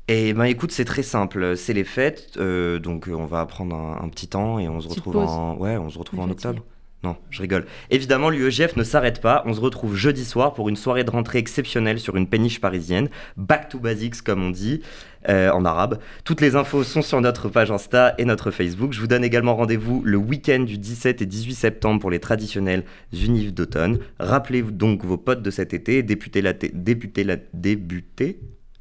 [0.09, 4.01] Et ben écoute, c'est très simple, c'est les fêtes, euh, donc on va prendre un,
[4.03, 5.29] un petit temps et on se Petite retrouve pause.
[5.29, 6.61] en ouais, on se retrouve en octobre.
[7.03, 7.65] Non, je rigole.
[7.89, 9.43] Évidemment, l'UEJF ne s'arrête pas.
[9.45, 13.09] On se retrouve jeudi soir pour une soirée de rentrée exceptionnelle sur une péniche parisienne.
[13.35, 14.81] Back to basics, comme on dit,
[15.27, 15.99] euh, en arabe.
[16.23, 18.93] Toutes les infos sont sur notre page Insta et notre Facebook.
[18.93, 22.85] Je vous donne également rendez-vous le week-end du 17 et 18 septembre pour les traditionnels
[23.11, 23.99] unifs d'automne.
[24.19, 26.03] Rappelez-vous donc vos potes de cet été.
[26.03, 28.39] Débutez la, débutez la, débutez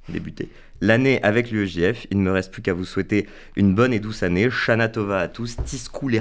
[0.09, 0.49] débuter
[0.83, 2.07] l'année avec l'UEJF.
[2.11, 4.51] Il ne me reste plus qu'à vous souhaiter une bonne et douce année.
[4.51, 5.57] Shana Tova à tous.
[5.65, 6.21] Tiskou les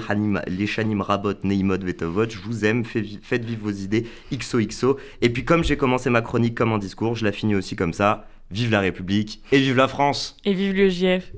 [0.68, 2.30] Shanim Rabot Neimod Vetovot.
[2.30, 2.86] Je vous aime.
[2.86, 4.06] Faites vivre vos idées.
[4.32, 4.98] XOXO.
[5.22, 7.94] Et puis, comme j'ai commencé ma chronique comme un discours, je la finis aussi comme
[7.94, 8.28] ça.
[8.52, 10.38] Vive la République et vive la France.
[10.46, 11.32] Et vive l'UEJF.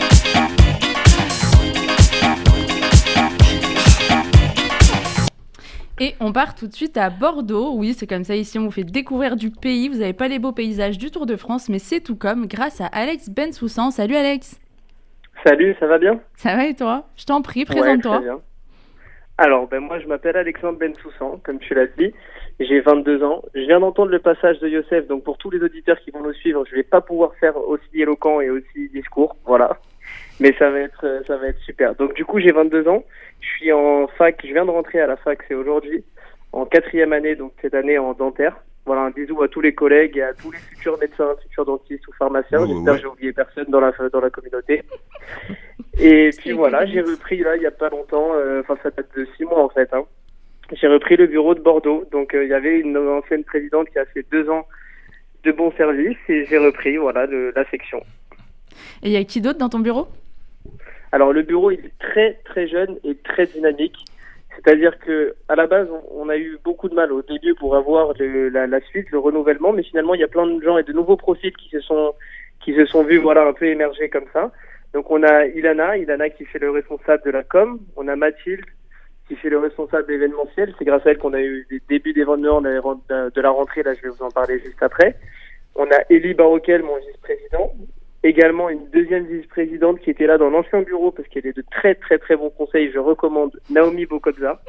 [5.98, 7.72] Et on part tout de suite à Bordeaux.
[7.74, 9.88] Oui, c'est comme ça ici, on vous fait découvrir du pays.
[9.88, 12.82] Vous n'avez pas les beaux paysages du Tour de France, mais c'est tout comme grâce
[12.82, 13.90] à Alex Bensoussan.
[13.90, 14.60] Salut Alex.
[15.42, 16.20] Salut, ça va bien?
[16.34, 17.06] Ça va et toi?
[17.16, 18.18] Je t'en prie, présente-toi.
[18.18, 18.30] Ouais,
[19.38, 22.12] Alors, ben moi, je m'appelle Alexandre Bensoussan, comme tu l'as dit.
[22.60, 23.42] J'ai 22 ans.
[23.54, 26.34] Je viens d'entendre le passage de Youssef, donc pour tous les auditeurs qui vont nous
[26.34, 29.34] suivre, je ne vais pas pouvoir faire aussi éloquent et aussi discours.
[29.46, 29.78] Voilà
[30.40, 31.94] mais ça va être euh, ça va être super.
[31.94, 33.04] Donc du coup j'ai 22 ans,
[33.40, 36.04] je suis en fac, je viens de rentrer à la fac, c'est aujourd'hui,
[36.52, 38.56] en quatrième année, donc cette année en dentaire.
[38.84, 42.06] Voilà un bisou à tous les collègues et à tous les futurs médecins, futurs dentistes
[42.06, 42.64] ou pharmaciens.
[42.66, 44.84] J'espère que j'ai oublié personne dans la dans la communauté.
[45.98, 49.08] Et puis voilà, j'ai repris là il y a pas longtemps, euh, enfin ça date
[49.16, 49.92] de six mois en fait.
[49.92, 50.04] Hein.
[50.72, 53.98] J'ai repris le bureau de Bordeaux, donc euh, il y avait une ancienne présidente qui
[53.98, 54.66] a fait deux ans
[55.42, 58.00] de bons services et j'ai repris voilà de la section.
[59.02, 60.08] Et il y a qui d'autre dans ton bureau?
[61.12, 63.96] Alors le bureau il est très très jeune et très dynamique.
[64.56, 68.14] C'est-à-dire que à la base, on, a eu beaucoup de mal au début pour avoir
[68.18, 71.16] la, suite, le renouvellement, mais finalement, il y a plein de gens et de nouveaux
[71.16, 72.14] profils qui se sont
[72.64, 74.50] qui se sont vus voilà un peu émerger comme ça.
[74.94, 78.64] Donc on a Ilana, Ilana qui fait le responsable de la com, on a Mathilde
[79.28, 80.74] qui fait le responsable événementiel.
[80.78, 83.82] C'est grâce à elle qu'on a eu des débuts d'événements de la rentrée.
[83.82, 85.16] Là, je vais vous en parler juste après.
[85.74, 87.72] On a Elie Baroquel, mon vice-président,
[88.28, 91.94] également une deuxième vice-présidente qui était là dans l'ancien bureau parce qu'elle est de très
[91.94, 92.90] très très bons conseils.
[92.92, 94.60] Je recommande Naomi Bokodza.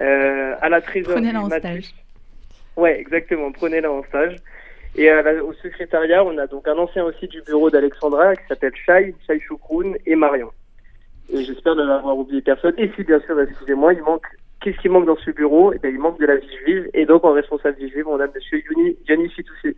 [0.00, 1.20] Euh, à la trésorerie.
[1.20, 1.94] Prenez-la en stage.
[2.76, 3.52] Ouais, exactement.
[3.52, 4.36] Prenez-la en stage.
[4.96, 9.14] Et au secrétariat, on a donc un ancien aussi du bureau d'Alexandra qui s'appelle Shai,
[9.26, 10.50] Shai Choukroun et Marion.
[11.32, 12.74] Et j'espère ne l'avoir oublié personne.
[12.76, 14.26] Et si bien sûr, excusez-moi, il manque.
[14.60, 15.72] Qu'est-ce qui manque dans ce bureau?
[15.72, 16.88] Eh bien, il manque de la vie juive.
[16.94, 19.76] Et donc, en responsable vie juive, on a Monsieur Yoni, Yoni Fitoussi.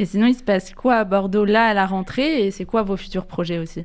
[0.00, 2.82] Et sinon, il se passe quoi à Bordeaux là à la rentrée et c'est quoi
[2.82, 3.84] vos futurs projets aussi?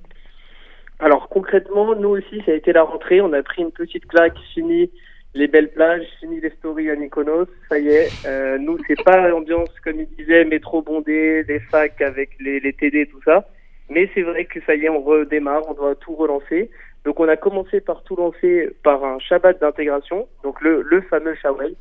[0.99, 3.19] Alors concrètement, nous aussi, ça a été la rentrée.
[3.19, 4.89] On a pris une petite claque, fini
[5.33, 7.47] les belles plages, fini les stories à Mykonos.
[7.67, 11.99] Ça y est, euh, nous, c'est pas l'ambiance comme il disait, métro bondé, des facs
[11.99, 13.49] avec les, les TD, tout ça.
[13.89, 16.71] Mais c'est vrai que ça y est, on redémarre, on doit tout relancer.
[17.03, 21.35] Donc on a commencé par tout lancer par un Shabbat d'intégration, donc le, le fameux
[21.35, 21.75] Shawel.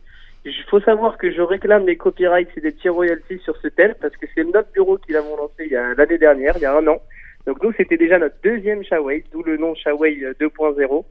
[0.44, 3.94] Il faut savoir que je réclame les copyrights et des petits royalties sur ce thème
[4.00, 7.00] parce que c'est notre bureau qui l'avons lancé l'année dernière, il y a un an.
[7.46, 11.04] Donc nous, c'était déjà notre deuxième Shaway, d'où le nom Shaway 2.0.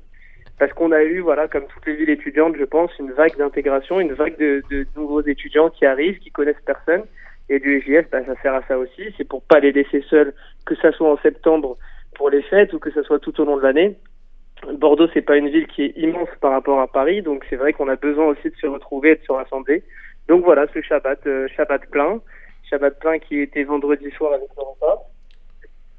[0.59, 3.99] Parce qu'on a eu, voilà, comme toutes les villes étudiantes, je pense, une vague d'intégration,
[3.99, 7.03] une vague de, de, nouveaux étudiants qui arrivent, qui connaissent personne.
[7.49, 9.13] Et du EJF, bah, ça sert à ça aussi.
[9.17, 10.33] C'est pour pas les laisser seuls,
[10.65, 11.77] que ça soit en septembre
[12.15, 13.97] pour les fêtes ou que ça soit tout au long de l'année.
[14.71, 17.73] Bordeaux, c'est pas une ville qui est immense par rapport à Paris, donc c'est vrai
[17.73, 19.83] qu'on a besoin aussi de se retrouver et de se rassembler.
[20.27, 22.21] Donc voilà, ce Shabbat, euh, Shabbat plein,
[22.69, 25.09] Shabbat plein qui était vendredi soir avec le repas.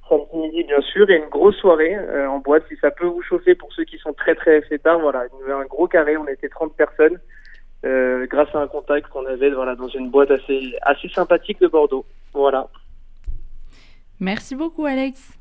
[0.09, 3.23] Samedi midi, bien sûr, et une grosse soirée euh, en boîte, si ça peut vous
[3.23, 5.01] chauffer pour ceux qui sont très très fêtards.
[5.01, 7.19] Voilà, il y avait un gros carré, on était 30 personnes,
[7.85, 11.69] euh, grâce à un contact qu'on avait voilà, dans une boîte assez, assez sympathique de
[11.69, 12.05] Bordeaux.
[12.33, 12.69] Voilà.
[14.21, 15.37] Merci beaucoup, Alex.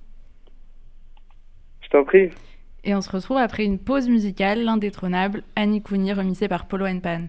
[1.82, 2.32] Je t'en prie.
[2.84, 7.28] Et on se retrouve après une pause musicale, l'indétrônable Annie Cooney remixée par Polo Pan.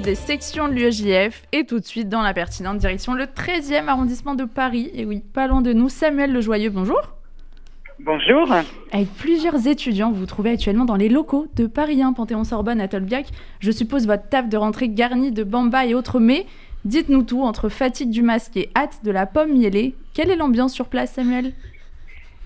[0.00, 4.34] Des sections de l'UEJF et tout de suite dans la pertinente direction le 13e arrondissement
[4.34, 4.90] de Paris.
[4.94, 7.00] Et oui, pas loin de nous, Samuel Lejoyeux, bonjour.
[8.00, 8.52] Bonjour.
[8.92, 12.88] Avec plusieurs étudiants, vous vous trouvez actuellement dans les locaux de Paris 1 Panthéon-Sorbonne à
[12.88, 13.26] Tolbiac.
[13.60, 16.46] Je suppose votre table de rentrée garnie de bamba et autres mais
[16.84, 19.94] Dites-nous tout entre fatigue du masque et hâte de la pomme mielée.
[20.12, 21.52] Quelle est l'ambiance sur place, Samuel?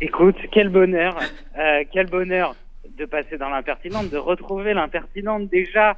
[0.00, 1.18] Écoute, quel bonheur,
[1.58, 2.54] euh, quel bonheur
[2.96, 5.48] de passer dans l'impertinente, de retrouver l'impertinente.
[5.48, 5.96] Déjà,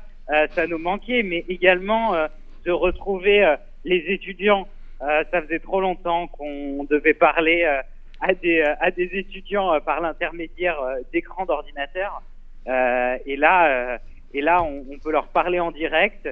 [0.55, 2.26] ça nous manquait, mais également euh,
[2.64, 4.68] de retrouver euh, les étudiants.
[5.03, 7.81] Euh, ça faisait trop longtemps qu'on devait parler euh,
[8.20, 12.22] à, des, euh, à des étudiants euh, par l'intermédiaire euh, d'écrans d'ordinateur.
[12.68, 13.99] Euh, et là, euh,
[14.35, 16.28] et là, on, on peut leur parler en direct.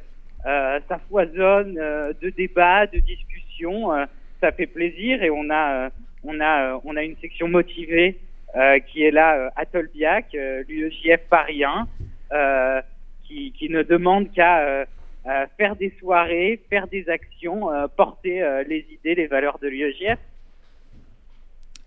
[0.46, 3.92] Euh, ça foisonne euh, de débats, de discussions.
[3.92, 4.04] euh,
[4.40, 5.90] ça fait plaisir et on a, euh,
[6.24, 8.18] on a, euh, on a une section motivée
[8.56, 11.88] euh, qui est là euh, à Tolbiac, euh, l'UEJF Paris 1,
[12.32, 12.80] euh,
[13.28, 14.84] qui, qui ne demande qu'à euh,
[15.26, 20.18] euh, faire des soirées, faire des actions, euh, porter les idées, les valeurs de l'UEJF.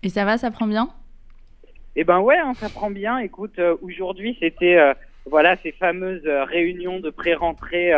[0.02, 0.88] Et ça va, ça prend bien?
[1.94, 3.18] Eh ben ouais, hein, ça prend bien.
[3.18, 4.78] Écoute, aujourd'hui c'était
[5.26, 7.92] voilà ces fameuses réunions de pré-rentrée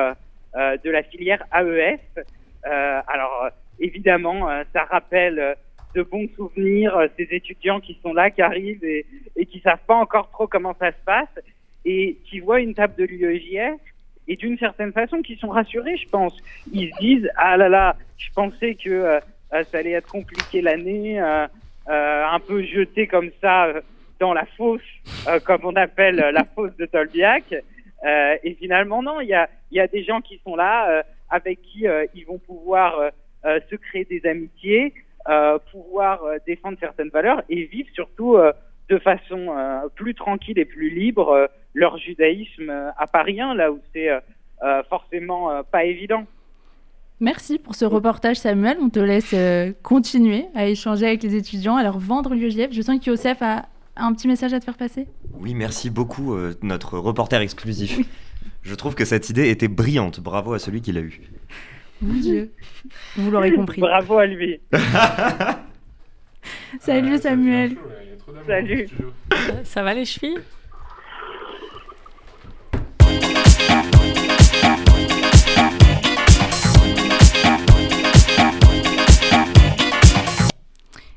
[0.55, 2.01] de la filière AES.
[2.65, 5.57] Alors évidemment, ça rappelle
[5.95, 9.95] de bons souvenirs, ces étudiants qui sont là, qui arrivent et, et qui savent pas
[9.95, 11.29] encore trop comment ça se passe
[11.85, 13.81] et qui voient une table de l'UEJF
[14.27, 16.35] et d'une certaine façon qui sont rassurés, je pense.
[16.73, 19.21] Ils se disent ah là là, je pensais que euh,
[19.53, 21.47] euh, ça allait être compliqué l'année, euh,
[21.89, 23.81] euh, un peu jeté comme ça euh,
[24.19, 24.81] dans la fosse,
[25.29, 27.55] euh, comme on appelle la fosse de Tolbiac.
[28.43, 31.87] Et finalement non, il y a, y a des gens qui sont là, avec qui
[32.15, 33.01] ils vont pouvoir
[33.43, 34.93] se créer des amitiés,
[35.73, 38.37] pouvoir défendre certaines valeurs et vivre surtout
[38.91, 39.55] de façon
[39.95, 44.21] plus tranquille et plus libre leur judaïsme euh, à Paris 1, là où c'est euh,
[44.63, 46.25] euh, forcément euh, pas évident.
[47.21, 48.77] Merci pour ce reportage, Samuel.
[48.81, 52.73] On te laisse euh, continuer à échanger avec les étudiants, à leur vendre l'UEJF.
[52.73, 53.67] Je sens qu'Yosef a
[53.97, 55.07] un petit message à te faire passer.
[55.35, 57.99] Oui, merci beaucoup, euh, notre reporter exclusif.
[58.63, 60.21] Je trouve que cette idée était brillante.
[60.21, 61.21] Bravo à celui qui l'a eue.
[62.03, 62.53] Mon Dieu.
[63.17, 63.81] Vous l'aurez compris.
[63.81, 64.61] Bravo à lui.
[66.81, 67.77] Salut Samuel.
[68.47, 68.89] Salut.
[69.65, 70.39] Ça va les chevilles?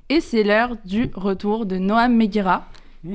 [0.09, 2.65] Et c'est l'heure du retour de Noam Meguira,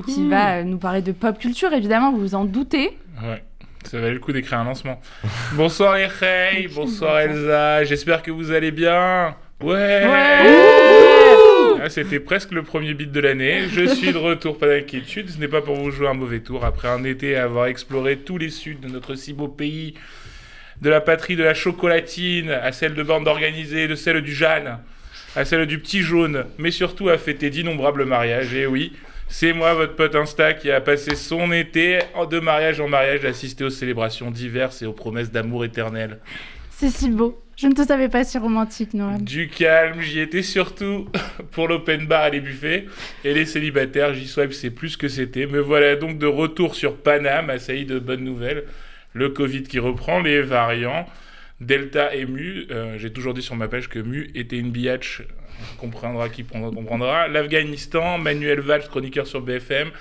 [0.05, 1.73] qui va euh, nous parler de pop culture.
[1.73, 2.97] Évidemment, vous vous en doutez.
[3.23, 3.43] Ouais.
[3.85, 5.01] Ça valait le coup d'écrire un lancement.
[5.53, 9.35] bonsoir les Hey, bonsoir Elsa, j'espère que vous allez bien.
[9.61, 10.03] Ouais,
[11.81, 13.67] Ah, C'était presque le premier beat de l'année.
[13.69, 15.29] Je suis de retour, pas d'inquiétude.
[15.29, 16.63] Ce n'est pas pour vous jouer un mauvais tour.
[16.63, 19.95] Après un été à avoir exploré tous les suds de notre si beau pays,
[20.81, 24.79] de la patrie de la chocolatine, à celle de bande organisée, de celle du Jeanne,
[25.35, 28.53] à celle du petit jaune, mais surtout à fêter d'innombrables mariages.
[28.53, 28.93] Et oui,
[29.27, 33.25] c'est moi, votre pote Insta, qui a passé son été en- de mariage en mariage,
[33.25, 36.19] à assister aux célébrations diverses et aux promesses d'amour éternel.
[36.69, 37.39] C'est si beau.
[37.55, 39.21] Je ne te savais pas si romantique, Noam.
[39.21, 41.07] Du calme, j'y étais surtout
[41.51, 42.85] pour l'open bar et les buffets.
[43.23, 45.45] Et les célibataires, j'y swipe, c'est plus que c'était.
[45.45, 48.63] Me voilà donc de retour sur Paname, assailli de bonnes nouvelles.
[49.13, 51.05] Le Covid qui reprend, les variants,
[51.61, 52.65] Delta et Mu.
[52.71, 55.21] Euh, J'ai toujours dit sur ma page que Mu était une biatch.
[55.77, 57.27] Comprendra qui prendra- comprendra.
[57.27, 59.91] L'Afghanistan, Manuel Valls, chroniqueur sur BFM.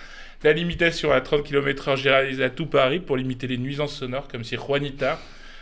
[0.42, 4.42] La limitation à 30 km/h généralisée à tout Paris pour limiter les nuisances sonores, comme
[4.42, 5.20] si Juanita,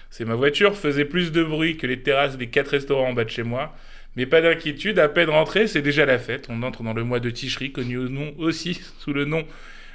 [0.08, 3.24] c'est ma voiture, faisait plus de bruit que les terrasses des quatre restaurants en bas
[3.24, 3.76] de chez moi.
[4.16, 6.46] Mais pas d'inquiétude, à peine rentré, c'est déjà la fête.
[6.48, 7.98] On entre dans le mois de Ticherie, connu
[8.38, 9.44] aussi sous le nom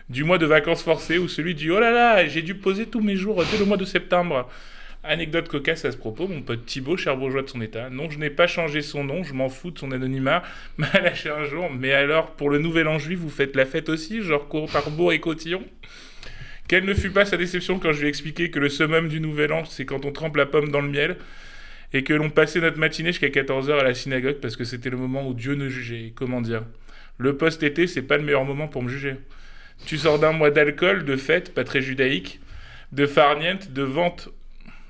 [0.10, 3.02] du mois de vacances forcées ou celui du oh là là, j'ai dû poser tous
[3.02, 4.48] mes jours dès le mois de septembre.
[5.08, 7.90] Anecdote cocasse à ce propos, mon pote Thibaut, cher bourgeois de son état.
[7.90, 10.44] Non, je n'ai pas changé son nom, je m'en fous de son anonymat,
[10.78, 11.70] m'a lâché un jour.
[11.72, 14.90] Mais alors, pour le nouvel an juif, vous faites la fête aussi, genre cours par
[14.92, 15.64] beau et cotillon?
[16.68, 19.20] Quelle ne fut pas sa déception quand je lui ai expliqué que le summum du
[19.20, 21.18] nouvel an, c'est quand on trempe la pomme dans le miel
[21.94, 24.98] et que l'on passait notre matinée jusqu'à 14h à la synagogue parce que c'était le
[24.98, 26.12] moment où Dieu nous jugeait.
[26.16, 26.64] Comment dire?
[27.18, 29.16] Le post-été, c'est pas le meilleur moment pour me juger.
[29.86, 32.40] Tu sors d'un mois d'alcool, de fête, pas très judaïque,
[32.92, 34.30] de farniente, de vente,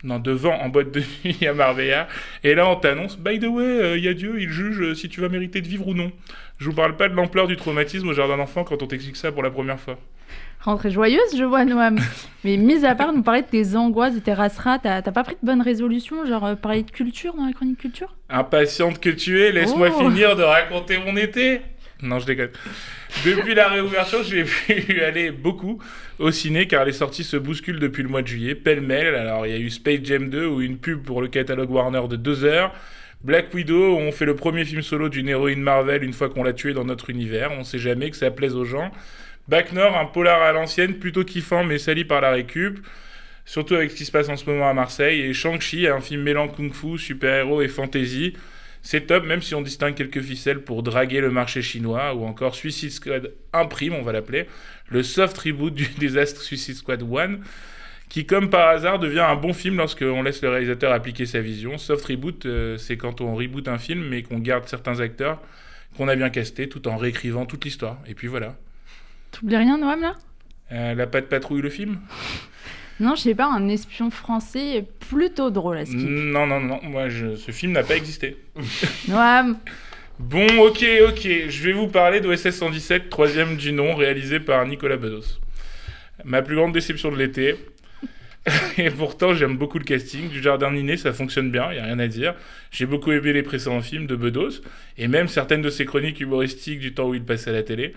[0.06, 2.08] non, de vent en boîte de nuit à Marbella,
[2.44, 5.10] et là on t'annonce, by the way, il y a Dieu, il juge euh, si
[5.10, 6.12] tu vas mériter de vivre ou non.
[6.60, 9.32] Je vous parle pas de l'ampleur du traumatisme au jardin d'enfants quand on t'explique ça
[9.32, 9.98] pour la première fois.
[10.62, 12.00] Rentrée joyeuse, je vois, Noam.
[12.44, 15.24] Mais mis à part nous parler de tes angoisses, de tes rasseras, t'as t'as pas
[15.24, 18.16] pris de bonnes résolutions, genre euh, parler de culture dans la chronique culture?
[18.30, 20.00] Impatiente que tu es, laisse-moi Oh.
[20.10, 21.62] finir de raconter mon été.
[22.02, 22.50] Non, je déconne.
[23.26, 25.82] Depuis la réouverture, j'ai pu aller beaucoup
[26.20, 29.16] au ciné car les sorties se bousculent depuis le mois de juillet, pêle-mêle.
[29.16, 32.08] Alors, il y a eu Space Jam 2 ou une pub pour le catalogue Warner
[32.10, 32.74] de 2 heures.
[33.24, 36.44] Black Widow, où on fait le premier film solo d'une héroïne Marvel une fois qu'on
[36.44, 37.52] l'a tuée dans notre univers.
[37.54, 38.92] On sait jamais que ça plaise aux gens.
[39.48, 42.86] Back Nord, un polar à l'ancienne, plutôt kiffant mais sali par la récup.
[43.46, 45.22] Surtout avec ce qui se passe en ce moment à Marseille.
[45.22, 48.34] Et Shang-Chi, un film mêlant kung-fu, super-héros et fantasy.
[48.86, 52.54] C'est top, même si on distingue quelques ficelles pour draguer le marché chinois, ou encore
[52.54, 54.46] Suicide Squad Imprime, on va l'appeler,
[54.90, 57.40] le soft reboot du désastre Suicide Squad 1,
[58.10, 61.80] qui, comme par hasard, devient un bon film lorsqu'on laisse le réalisateur appliquer sa vision.
[61.80, 65.42] Soft reboot, euh, c'est quand on reboot un film, mais qu'on garde certains acteurs
[65.98, 67.98] qu'on a bien castés, tout en réécrivant toute l'histoire.
[68.06, 68.56] Et puis voilà.
[69.32, 70.16] T'oublies rien, Noam, là?
[70.72, 72.02] Euh, la patte patrouille, le film?
[73.00, 75.92] Non, je sais pas, un espion français plutôt drôle à ce.
[75.96, 78.38] Non, non, non, moi, je- ce film n'a pas existé.
[79.08, 79.58] Noam
[80.18, 81.28] Bon, ok, ok.
[81.50, 85.26] Je vais vous parler d'OSS 117, troisième du nom, réalisé par Nicolas Bedos.
[86.24, 87.56] Ma plus grande déception de l'été.
[88.78, 90.30] Et pourtant, j'aime beaucoup le casting.
[90.30, 92.34] Du Jardin Niné, ça fonctionne bien, il a rien à dire.
[92.72, 94.62] J'ai beaucoup aimé les précédents films de Bedos,
[94.98, 97.94] et même certaines de ses chroniques humoristiques du temps où il passait à la télé.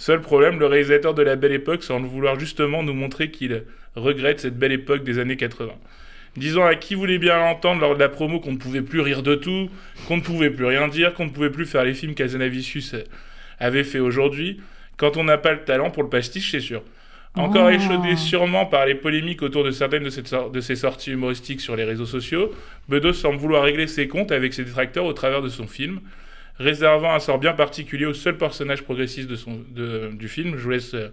[0.00, 3.64] Seul problème, le réalisateur de la belle époque semble vouloir justement nous montrer qu'il
[3.96, 5.74] regrette cette belle époque des années 80.
[6.38, 9.22] Disant à qui voulait bien l'entendre lors de la promo qu'on ne pouvait plus rire
[9.22, 9.68] de tout,
[10.08, 12.94] qu'on ne pouvait plus rien dire, qu'on ne pouvait plus faire les films qu'Azanavicius
[13.58, 14.62] avait fait aujourd'hui.
[14.96, 16.82] Quand on n'a pas le talent pour le pastiche, c'est sûr.
[17.34, 17.68] Encore Oh.
[17.68, 21.76] échaudé sûrement par les polémiques autour de certaines de, cette de ses sorties humoristiques sur
[21.76, 22.54] les réseaux sociaux,
[22.88, 26.00] Bedos semble vouloir régler ses comptes avec ses détracteurs au travers de son film,
[26.60, 30.56] réservant un sort bien particulier au seul personnage progressiste de son, de- du film.
[30.56, 31.08] Je vous laisse euh,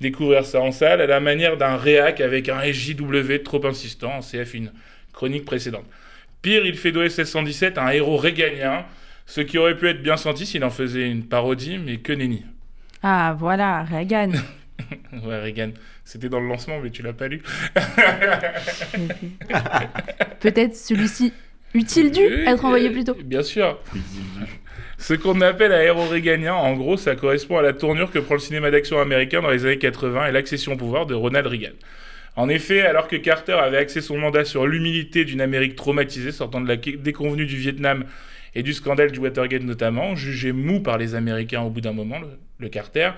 [0.00, 4.20] découvrir ça en salle, à la manière d'un réac avec un SJW trop insistant, en
[4.20, 4.72] CF une
[5.12, 5.84] chronique précédente.
[6.42, 8.84] Pire, il fait d'OSS 117 un héros réganien,
[9.26, 12.44] ce qui aurait pu être bien senti s'il en faisait une parodie, mais que nenni.
[13.02, 14.30] Ah, voilà, Reagan.
[15.24, 15.70] Ouais, Reagan,
[16.04, 17.42] c'était dans le lancement, mais tu l'as pas lu.
[20.40, 21.32] Peut-être celui-ci
[21.74, 23.16] utile dû être envoyé plus tôt.
[23.24, 23.78] Bien sûr.
[24.98, 28.40] Ce qu'on appelle héros réganien, en gros, ça correspond à la tournure que prend le
[28.40, 31.74] cinéma d'action américain dans les années 80 et l'accession au pouvoir de Ronald Reagan.
[32.34, 36.60] En effet, alors que Carter avait axé son mandat sur l'humilité d'une Amérique traumatisée sortant
[36.60, 38.04] de la déconvenue du Vietnam
[38.54, 42.18] et du scandale du Watergate notamment, jugé mou par les Américains au bout d'un moment,
[42.18, 42.28] le,
[42.58, 43.10] le Carter,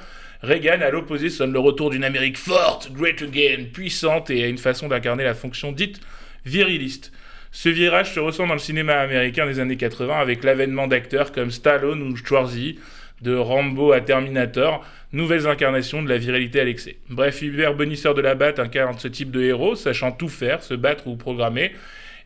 [0.42, 4.58] Reagan, à l'opposé, sonne le retour d'une Amérique forte, great again, puissante et a une
[4.58, 6.00] façon d'incarner la fonction dite
[6.44, 7.12] viriliste.
[7.60, 11.50] Ce virage se ressent dans le cinéma américain des années 80 avec l'avènement d'acteurs comme
[11.50, 12.78] Stallone ou Schwarzy,
[13.20, 16.98] de Rambo à Terminator, nouvelles incarnations de la virilité à l'excès.
[17.10, 20.74] Bref, Hubert Bonisseur de la Batte incarne ce type de héros, sachant tout faire, se
[20.74, 21.72] battre ou programmer,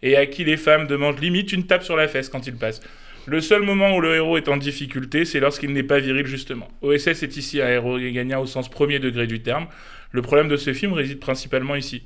[0.03, 2.83] et à qui les femmes demandent limite une tape sur la fesse quand il passe.
[3.25, 6.69] Le seul moment où le héros est en difficulté, c'est lorsqu'il n'est pas viril justement.
[6.83, 9.67] OSS est ici un héros gagnant au sens premier degré du terme.
[10.11, 12.03] Le problème de ce film réside principalement ici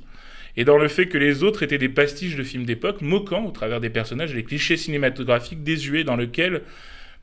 [0.57, 3.51] et dans le fait que les autres étaient des pastiches de films d'époque, moquant au
[3.51, 6.63] travers des personnages les clichés cinématographiques désuets dans lesquels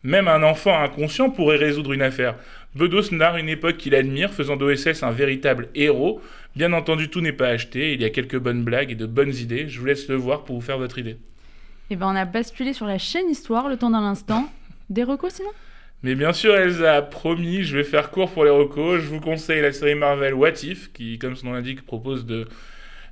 [0.05, 2.37] même un enfant inconscient pourrait résoudre une affaire.
[2.75, 6.21] Bedos narre une époque qu'il admire, faisant d'OSS un véritable héros.
[6.55, 9.35] Bien entendu, tout n'est pas acheté, il y a quelques bonnes blagues et de bonnes
[9.35, 9.69] idées.
[9.69, 11.17] Je vous laisse le voir pour vous faire votre idée.
[11.91, 14.49] Et ben on a basculé sur la chaîne Histoire le temps d'un instant.
[14.91, 15.51] Des recos sinon?
[16.03, 19.01] Mais bien sûr, Elsa a promis, je vais faire court pour les recos.
[19.01, 22.47] Je vous conseille la série Marvel What If, qui, comme son nom l'indique, propose de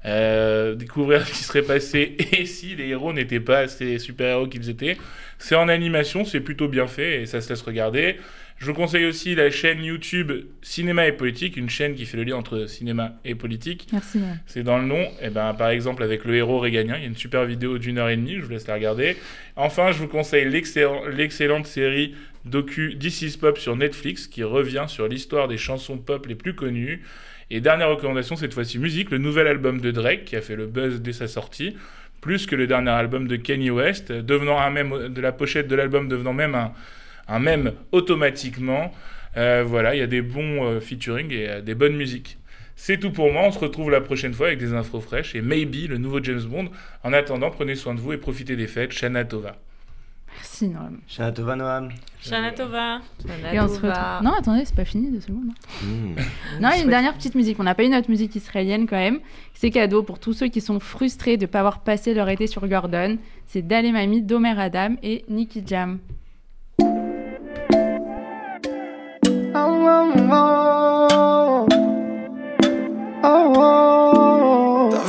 [0.05, 4.69] euh, découvrir ce qui serait passé et si les héros n'étaient pas ces super-héros qu'ils
[4.69, 4.97] étaient.
[5.39, 8.17] C'est en animation, c'est plutôt bien fait et ça se laisse regarder.
[8.59, 10.31] Je vous conseille aussi la chaîne YouTube
[10.63, 13.89] Cinéma et Politique, une chaîne qui fait le lien entre cinéma et politique.
[13.93, 14.21] Merci.
[14.47, 15.05] C'est dans le nom.
[15.21, 17.99] Et ben, par exemple, avec le héros réganien, il y a une super vidéo d'une
[17.99, 19.17] heure et demie, je vous laisse la regarder.
[19.57, 24.85] Enfin, je vous conseille l'excellent- l'excellente série docu This is Pop sur Netflix, qui revient
[24.87, 27.03] sur l'histoire des chansons pop les plus connues.
[27.55, 30.67] Et dernière recommandation, cette fois-ci musique, le nouvel album de Drake, qui a fait le
[30.67, 31.77] buzz dès sa sortie,
[32.23, 35.75] plus que le dernier album de Kanye West, devenant un même, de la pochette de
[35.75, 36.73] l'album devenant même un,
[37.29, 38.91] un même automatiquement.
[39.37, 42.39] Euh, voilà, il y a des bons euh, featuring et euh, des bonnes musiques.
[42.75, 45.43] C'est tout pour moi, on se retrouve la prochaine fois avec des infos fraîches et
[45.43, 46.71] maybe le nouveau James Bond.
[47.05, 48.93] En attendant, prenez soin de vous et profitez des fêtes.
[48.93, 49.57] Shana Tova.
[50.37, 51.01] Merci Noam.
[51.07, 51.89] Shana Tova Noam.
[52.21, 53.01] Shana Tova.
[53.53, 54.23] Et on se retrouve.
[54.23, 55.51] Non, attendez, c'est pas fini deux secondes.
[55.83, 56.15] Mmh.
[56.61, 57.59] Non, une dernière petite musique.
[57.61, 59.21] On n'a pas eu notre musique israélienne quand même.
[59.55, 62.47] C'est cadeau pour tous ceux qui sont frustrés de ne pas avoir passé leur été
[62.47, 63.19] sur Gordon.
[63.47, 65.99] C'est Dale Mami d'Omer Adam et Nicky Jam.
[73.23, 73.92] T'as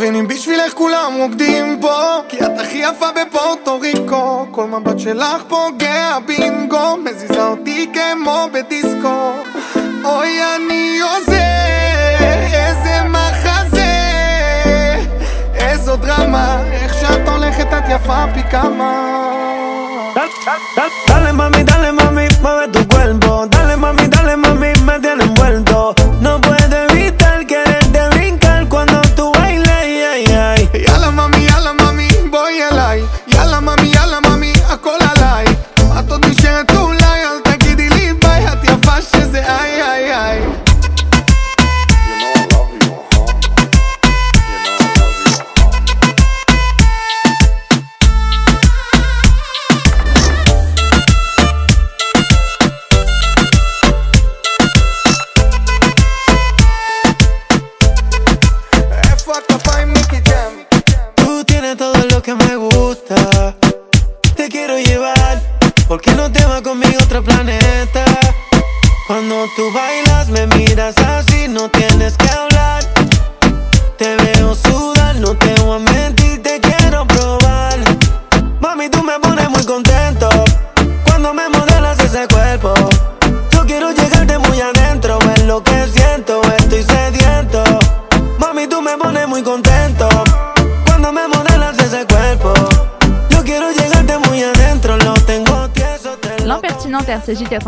[0.04, 4.48] מבינים בשבילך כולם רוקדים פה כי את הכי יפה בפורטו ריקו.
[4.52, 9.32] כל מבט שלך פוגע בינגו מזיזה אותי כמו בדיסקו.
[10.06, 13.96] אוי אני עוזר איזה מחזה
[15.56, 19.20] איזו דרמה איך שאת הולכת את יפה פי כמה.
[21.08, 21.64] Dale mami,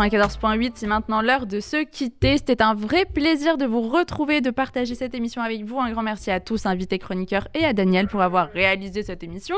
[0.07, 2.37] 94.8, c'est maintenant l'heure de se quitter.
[2.37, 5.79] C'était un vrai plaisir de vous retrouver, de partager cette émission avec vous.
[5.79, 9.55] Un grand merci à tous, invités chroniqueurs, et à Daniel pour avoir réalisé cette émission.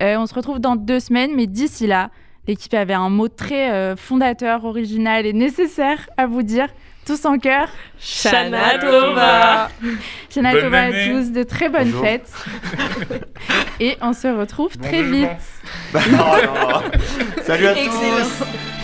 [0.00, 2.10] Euh, on se retrouve dans deux semaines, mais d'ici là,
[2.46, 6.68] l'équipe avait un mot très euh, fondateur, original et nécessaire à vous dire.
[7.06, 7.68] Tous en cœur.
[7.98, 9.68] Shana Tova.
[10.30, 12.02] Shana Tova à tous, de très bonnes Bonjour.
[12.02, 12.32] fêtes.
[13.80, 15.28] et on se retrouve Bon très jugement.
[15.28, 15.92] vite.
[17.42, 17.90] Salut à Excellent.
[17.90, 18.83] tous